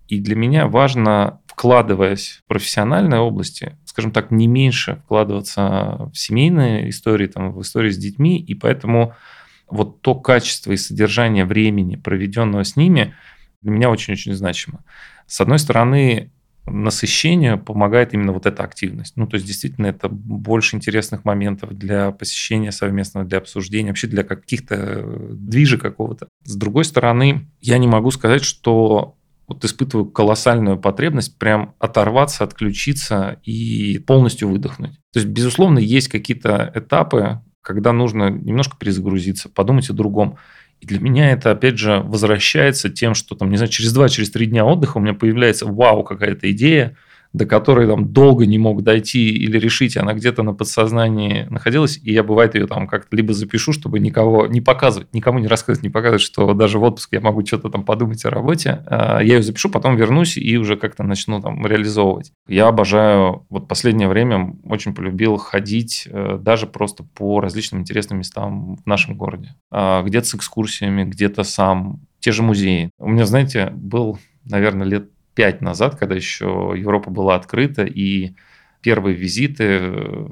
И 0.08 0.20
для 0.20 0.36
меня 0.36 0.68
важно, 0.68 1.42
вкладываясь 1.48 2.42
в 2.44 2.48
профессиональной 2.48 3.18
области, 3.20 3.78
скажем 3.86 4.12
так, 4.12 4.32
не 4.32 4.48
меньше 4.48 5.02
вкладываться 5.06 6.10
в 6.12 6.14
семейные 6.14 6.90
истории, 6.90 7.28
там, 7.28 7.52
в 7.52 7.62
истории 7.62 7.90
с 7.90 7.98
детьми, 7.98 8.40
и 8.40 8.56
поэтому 8.56 9.14
вот 9.70 10.02
то 10.02 10.16
качество 10.16 10.72
и 10.72 10.78
содержание 10.78 11.46
времени, 11.46 11.98
проведенного 11.98 12.64
с 12.64 12.76
ними– 12.76 13.14
для 13.66 13.74
меня 13.74 13.90
очень-очень 13.90 14.36
значимо. 14.36 14.84
С 15.26 15.42
одной 15.42 15.58
стороны, 15.58 16.32
насыщению 16.68 17.58
помогает 17.60 18.14
именно 18.14 18.32
вот 18.32 18.46
эта 18.46 18.64
активность. 18.64 19.14
Ну, 19.18 19.26
то 19.26 19.36
есть, 19.36 19.48
действительно, 19.48 19.88
это 19.88 20.08
больше 20.08 20.76
интересных 20.76 21.26
моментов 21.26 21.76
для 21.76 22.12
посещения 22.12 22.72
совместного, 22.72 23.26
для 23.26 23.40
обсуждения, 23.40 23.90
вообще 23.90 24.06
для 24.06 24.24
каких-то 24.24 24.76
э, 24.78 25.28
движа 25.32 25.80
какого-то. 25.80 26.28
С 26.44 26.56
другой 26.56 26.86
стороны, 26.86 27.48
я 27.60 27.80
не 27.80 27.88
могу 27.88 28.12
сказать, 28.12 28.44
что 28.44 29.16
вот 29.48 29.66
испытываю 29.66 30.06
колоссальную 30.06 30.78
потребность 30.78 31.40
прям 31.40 31.74
оторваться, 31.80 32.44
отключиться 32.44 33.40
и 33.44 33.98
полностью 33.98 34.50
выдохнуть. 34.50 34.94
То 35.12 35.20
есть, 35.20 35.28
безусловно, 35.28 35.80
есть 35.80 36.08
какие-то 36.08 36.72
этапы, 36.76 37.42
когда 37.64 37.94
нужно 37.94 38.30
немножко 38.30 38.78
перезагрузиться, 38.78 39.50
подумать 39.50 39.90
о 39.90 39.94
другом. 39.94 40.38
И 40.82 40.86
для 40.86 41.00
меня 41.00 41.32
это, 41.32 41.52
опять 41.52 41.78
же, 41.78 42.00
возвращается 42.00 42.90
тем, 42.90 43.14
что 43.14 43.36
там, 43.36 43.50
не 43.50 43.58
знаю, 43.58 43.72
через 43.72 43.94
два, 43.94 44.10
через 44.10 44.30
три 44.30 44.46
дня 44.46 44.66
отдыха 44.66 44.98
у 44.98 45.02
меня 45.02 45.14
появляется, 45.14 45.66
вау, 45.66 46.04
какая-то 46.04 46.52
идея, 46.52 46.96
до 47.36 47.46
которой 47.46 47.88
там 47.88 48.14
долго 48.14 48.46
не 48.46 48.58
мог 48.58 48.82
дойти 48.82 49.30
или 49.30 49.60
решить, 49.60 49.98
она 49.98 50.14
где-то 50.14 50.42
на 50.42 50.54
подсознании 50.54 51.48
находилась, 51.50 52.00
и 52.02 52.14
я, 52.14 52.24
бывает, 52.24 52.56
ее 52.56 52.66
там 52.68 52.88
как-то 52.88 53.16
либо 53.16 53.34
запишу, 53.34 53.74
чтобы 53.74 54.00
никого 54.00 54.48
не 54.48 54.62
показывать, 54.62 55.14
никому 55.14 55.40
не 55.40 55.48
рассказывать, 55.48 55.84
не 55.84 55.90
показывать, 55.90 56.22
что 56.22 56.54
даже 56.54 56.80
в 56.80 56.84
отпуск 56.84 57.10
я 57.12 57.20
могу 57.20 57.46
что-то 57.46 57.70
там 57.70 57.84
подумать 57.84 58.24
о 58.26 58.30
работе. 58.30 58.84
А, 58.86 59.20
я 59.20 59.36
ее 59.36 59.44
запишу, 59.44 59.70
потом 59.70 59.98
вернусь 59.98 60.38
и 60.38 60.58
уже 60.58 60.78
как-то 60.78 61.04
начну 61.04 61.42
там 61.42 61.66
реализовывать. 61.66 62.32
Я 62.48 62.68
обожаю, 62.68 63.46
вот 63.50 63.68
последнее 63.68 64.08
время 64.08 64.56
очень 64.64 64.94
полюбил 64.94 65.38
ходить 65.38 66.08
э, 66.10 66.38
даже 66.40 66.68
просто 66.68 67.04
по 67.04 67.42
различным 67.42 67.82
интересным 67.82 68.20
местам 68.20 68.78
в 68.78 68.86
нашем 68.86 69.18
городе. 69.18 69.56
А, 69.72 70.04
где-то 70.04 70.28
с 70.28 70.36
экскурсиями, 70.36 71.04
где-то 71.04 71.44
сам, 71.44 72.00
те 72.20 72.32
же 72.32 72.44
музеи. 72.44 72.92
У 72.98 73.10
меня, 73.10 73.26
знаете, 73.26 73.72
был, 73.76 74.20
наверное, 74.46 74.88
лет 74.88 75.10
пять 75.36 75.62
назад, 75.62 75.96
когда 75.96 76.16
еще 76.16 76.74
Европа 76.76 77.12
была 77.12 77.36
открыта, 77.36 77.84
и 77.84 78.34
первые 78.82 79.16
визиты 79.16 79.80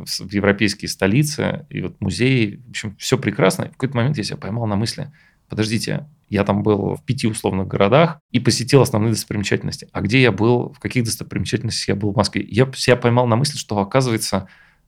в 0.05 0.31
европейские 0.31 0.89
столицы, 0.89 1.65
и 1.69 1.81
вот 1.81 1.99
музеи, 1.99 2.61
в 2.67 2.69
общем, 2.69 2.95
все 2.97 3.17
прекрасно. 3.17 3.65
В 3.65 3.71
какой-то 3.71 3.97
момент 3.97 4.17
я 4.17 4.23
себя 4.23 4.37
поймал 4.37 4.65
на 4.67 4.75
мысли, 4.75 5.11
подождите, 5.49 6.07
я 6.29 6.43
там 6.43 6.63
был 6.63 6.95
в 6.95 7.03
пяти 7.03 7.27
условных 7.27 7.67
городах 7.67 8.19
и 8.31 8.39
посетил 8.39 8.81
основные 8.81 9.11
достопримечательности. 9.11 9.87
А 9.91 10.01
где 10.01 10.21
я 10.21 10.31
был, 10.31 10.73
в 10.73 10.79
каких 10.79 11.03
достопримечательностях 11.03 11.89
я 11.89 11.95
был 11.95 12.11
в 12.11 12.15
Москве? 12.15 12.45
Я 12.47 12.71
себя 12.75 12.95
поймал 12.95 13.27
на 13.27 13.35
мысли, 13.35 13.57
что, 13.57 13.77
оказывается, 13.77 14.47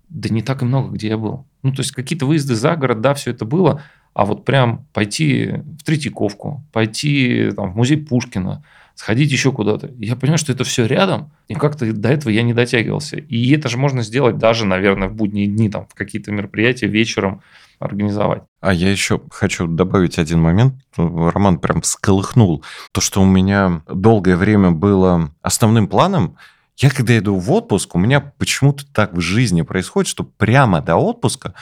да 0.10 0.30
не 0.30 0.42
так 0.42 0.62
и 0.62 0.66
много, 0.66 0.94
где 0.94 1.10
я 1.10 1.18
был. 1.18 1.46
Ну, 1.62 1.72
то 1.72 1.82
есть 1.82 1.92
какие-то 1.92 2.26
выезды 2.26 2.56
за 2.56 2.76
город, 2.76 3.02
да, 3.02 3.14
все 3.14 3.32
это 3.32 3.46
было, 3.46 3.84
а 4.14 4.26
вот 4.26 4.46
прям 4.46 4.86
пойти 4.94 5.54
в 5.80 5.84
Третьяковку, 5.84 6.64
пойти 6.72 7.52
там, 7.56 7.74
в 7.74 7.76
музей 7.76 7.98
Пушкина, 7.98 8.64
сходить 8.96 9.32
еще 9.32 9.52
куда-то. 9.52 9.92
Я 10.00 10.16
понимаю, 10.16 10.38
что 10.38 10.52
это 10.52 10.64
все 10.64 10.86
рядом, 10.86 11.32
и 11.48 11.54
как-то 11.54 11.92
до 11.92 12.10
этого 12.10 12.32
я 12.32 12.44
не 12.44 12.54
дотягивался. 12.54 13.18
И 13.18 13.52
это 13.52 13.70
же 13.70 13.78
можно 13.78 14.02
сделать 14.02 14.38
даже, 14.38 14.66
наверное, 14.66 15.10
в 15.10 15.14
будние 15.14 15.48
дни, 15.48 15.70
там, 15.70 15.86
в 15.88 15.94
какие-то 15.94 16.32
мероприятия 16.32 16.88
вечером 16.88 17.42
организовать. 17.80 18.44
А 18.62 18.74
я 18.74 18.90
еще 18.90 19.22
хочу 19.30 19.68
добавить 19.68 20.18
один 20.18 20.42
момент. 20.42 20.76
Роман 20.96 21.60
прям 21.60 21.82
всколыхнул. 21.82 22.64
То, 22.94 23.02
что 23.02 23.22
у 23.22 23.26
меня 23.26 23.84
долгое 23.88 24.38
время 24.38 24.72
было 24.72 25.32
основным 25.42 25.88
планом, 25.88 26.38
я 26.78 26.90
когда 26.90 27.18
иду 27.18 27.38
в 27.38 27.52
отпуск, 27.52 27.96
у 27.96 28.00
меня 28.00 28.20
почему-то 28.20 28.86
так 28.92 29.14
в 29.14 29.22
жизни 29.22 29.62
происходит, 29.62 30.10
что 30.10 30.24
прямо 30.24 30.82
до 30.82 30.96
отпуска, 30.98 31.54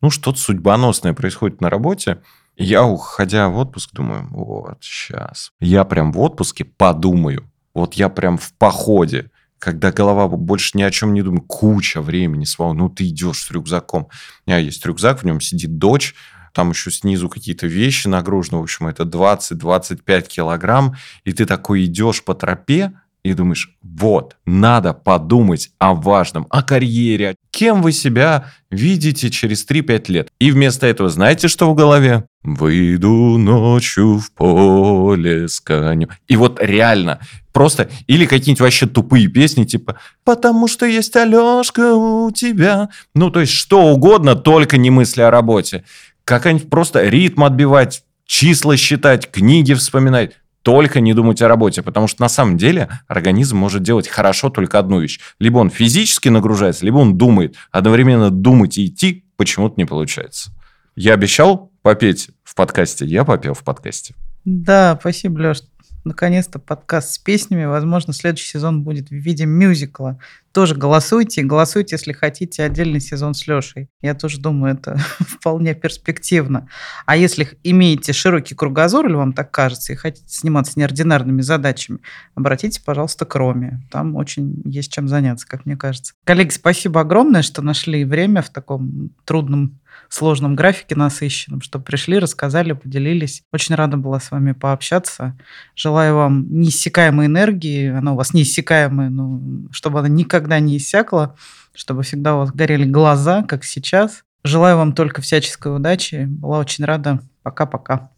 ну, 0.00 0.10
что-то 0.10 0.38
судьбоносное 0.38 1.14
происходит 1.14 1.60
на 1.60 1.70
работе, 1.70 2.18
я, 2.56 2.84
уходя 2.84 3.48
в 3.48 3.56
отпуск, 3.58 3.90
думаю, 3.92 4.28
вот, 4.30 4.78
сейчас. 4.80 5.52
Я 5.60 5.84
прям 5.84 6.12
в 6.12 6.20
отпуске 6.20 6.64
подумаю. 6.64 7.50
Вот 7.74 7.94
я 7.94 8.08
прям 8.08 8.38
в 8.38 8.54
походе, 8.54 9.30
когда 9.58 9.92
голова 9.92 10.28
больше 10.28 10.78
ни 10.78 10.82
о 10.82 10.90
чем 10.90 11.12
не 11.12 11.22
думает, 11.22 11.44
куча 11.46 12.00
времени 12.00 12.44
свободно. 12.44 12.84
Ну, 12.84 12.88
ты 12.88 13.08
идешь 13.08 13.42
с 13.42 13.50
рюкзаком. 13.50 14.08
У 14.46 14.50
меня 14.50 14.58
есть 14.58 14.84
рюкзак, 14.86 15.20
в 15.20 15.24
нем 15.24 15.40
сидит 15.40 15.76
дочь, 15.76 16.14
там 16.56 16.70
еще 16.70 16.90
снизу 16.90 17.28
какие-то 17.28 17.66
вещи 17.66 18.08
нагружены, 18.08 18.58
в 18.58 18.62
общем, 18.62 18.86
это 18.86 19.02
20-25 19.02 20.26
килограмм, 20.26 20.96
и 21.24 21.34
ты 21.34 21.44
такой 21.44 21.84
идешь 21.84 22.24
по 22.24 22.34
тропе, 22.34 22.94
и 23.26 23.34
думаешь, 23.34 23.76
вот, 23.82 24.36
надо 24.46 24.92
подумать 24.92 25.70
о 25.78 25.94
важном, 25.94 26.46
о 26.50 26.62
карьере, 26.62 27.34
кем 27.50 27.82
вы 27.82 27.92
себя 27.92 28.52
видите 28.70 29.30
через 29.30 29.66
3-5 29.66 30.12
лет. 30.12 30.28
И 30.38 30.52
вместо 30.52 30.86
этого 30.86 31.08
знаете, 31.08 31.48
что 31.48 31.70
в 31.70 31.74
голове? 31.74 32.24
Выйду 32.44 33.08
ночью 33.08 34.18
в 34.18 34.30
поле 34.32 35.48
с 35.48 35.58
конем. 35.60 36.10
И 36.28 36.36
вот 36.36 36.58
реально, 36.60 37.18
просто, 37.52 37.90
или 38.06 38.26
какие-нибудь 38.26 38.60
вообще 38.60 38.86
тупые 38.86 39.26
песни, 39.26 39.64
типа 39.64 39.98
«Потому 40.24 40.68
что 40.68 40.86
есть 40.86 41.16
Алешка 41.16 41.94
у 41.94 42.30
тебя». 42.30 42.90
Ну, 43.14 43.30
то 43.30 43.40
есть, 43.40 43.52
что 43.52 43.86
угодно, 43.86 44.36
только 44.36 44.76
не 44.76 44.90
мысли 44.90 45.22
о 45.22 45.30
работе. 45.30 45.84
Какая-нибудь 46.24 46.70
просто 46.70 47.02
ритм 47.08 47.42
отбивать, 47.42 48.04
числа 48.26 48.76
считать, 48.76 49.30
книги 49.30 49.72
вспоминать 49.74 50.32
только 50.66 50.98
не 50.98 51.14
думать 51.14 51.40
о 51.42 51.46
работе, 51.46 51.80
потому 51.80 52.08
что 52.08 52.20
на 52.22 52.28
самом 52.28 52.56
деле 52.56 52.88
организм 53.06 53.56
может 53.56 53.84
делать 53.84 54.08
хорошо 54.08 54.50
только 54.50 54.80
одну 54.80 54.98
вещь. 54.98 55.20
Либо 55.38 55.58
он 55.58 55.70
физически 55.70 56.28
нагружается, 56.28 56.84
либо 56.84 56.96
он 56.96 57.16
думает. 57.16 57.54
Одновременно 57.70 58.32
думать 58.32 58.76
и 58.76 58.86
идти 58.86 59.24
почему-то 59.36 59.74
не 59.76 59.84
получается. 59.84 60.50
Я 60.96 61.14
обещал 61.14 61.70
попеть 61.82 62.30
в 62.42 62.56
подкасте, 62.56 63.06
я 63.06 63.24
попел 63.24 63.54
в 63.54 63.62
подкасте. 63.62 64.16
Да, 64.44 64.98
спасибо, 65.00 65.38
Леш 65.38 65.62
наконец-то 66.06 66.58
подкаст 66.58 67.10
с 67.10 67.18
песнями. 67.18 67.64
Возможно, 67.64 68.12
следующий 68.12 68.48
сезон 68.48 68.82
будет 68.82 69.08
в 69.08 69.12
виде 69.12 69.44
мюзикла. 69.44 70.18
Тоже 70.52 70.74
голосуйте. 70.74 71.42
Голосуйте, 71.42 71.96
если 71.96 72.12
хотите 72.12 72.62
отдельный 72.62 73.00
сезон 73.00 73.34
с 73.34 73.46
Лешей. 73.46 73.90
Я 74.00 74.14
тоже 74.14 74.40
думаю, 74.40 74.74
это 74.74 74.96
вполне 75.18 75.74
перспективно. 75.74 76.68
А 77.04 77.16
если 77.16 77.58
имеете 77.62 78.12
широкий 78.12 78.54
кругозор, 78.54 79.06
или 79.06 79.14
вам 79.14 79.32
так 79.32 79.50
кажется, 79.50 79.92
и 79.92 79.96
хотите 79.96 80.28
сниматься 80.28 80.78
неординарными 80.78 81.42
задачами, 81.42 81.98
обратитесь, 82.34 82.78
пожалуйста, 82.78 83.26
к 83.26 83.34
Роме. 83.34 83.82
Там 83.90 84.16
очень 84.16 84.62
есть 84.64 84.92
чем 84.92 85.08
заняться, 85.08 85.46
как 85.46 85.66
мне 85.66 85.76
кажется. 85.76 86.14
Коллеги, 86.24 86.50
спасибо 86.50 87.00
огромное, 87.00 87.42
что 87.42 87.60
нашли 87.60 88.04
время 88.04 88.40
в 88.40 88.50
таком 88.50 89.10
трудном 89.24 89.80
сложном 90.08 90.54
графике 90.54 90.94
насыщенном, 90.94 91.60
что 91.60 91.78
пришли, 91.78 92.18
рассказали, 92.18 92.72
поделились. 92.72 93.42
Очень 93.52 93.74
рада 93.74 93.96
была 93.96 94.20
с 94.20 94.30
вами 94.30 94.52
пообщаться. 94.52 95.36
Желаю 95.74 96.16
вам 96.16 96.46
неиссякаемой 96.48 97.26
энергии. 97.26 97.88
Она 97.88 98.12
у 98.12 98.16
вас 98.16 98.34
неиссякаемая, 98.34 99.10
но 99.10 99.40
чтобы 99.70 99.98
она 100.00 100.08
никогда 100.08 100.58
не 100.60 100.76
иссякла, 100.76 101.36
чтобы 101.74 102.02
всегда 102.02 102.36
у 102.36 102.38
вас 102.38 102.52
горели 102.52 102.84
глаза, 102.84 103.42
как 103.42 103.64
сейчас. 103.64 104.22
Желаю 104.44 104.76
вам 104.76 104.92
только 104.92 105.22
всяческой 105.22 105.74
удачи. 105.74 106.24
Была 106.26 106.58
очень 106.58 106.84
рада. 106.84 107.20
Пока-пока. 107.42 108.10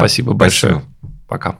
Спасибо 0.00 0.32
большое. 0.34 0.82
Пока. 1.26 1.58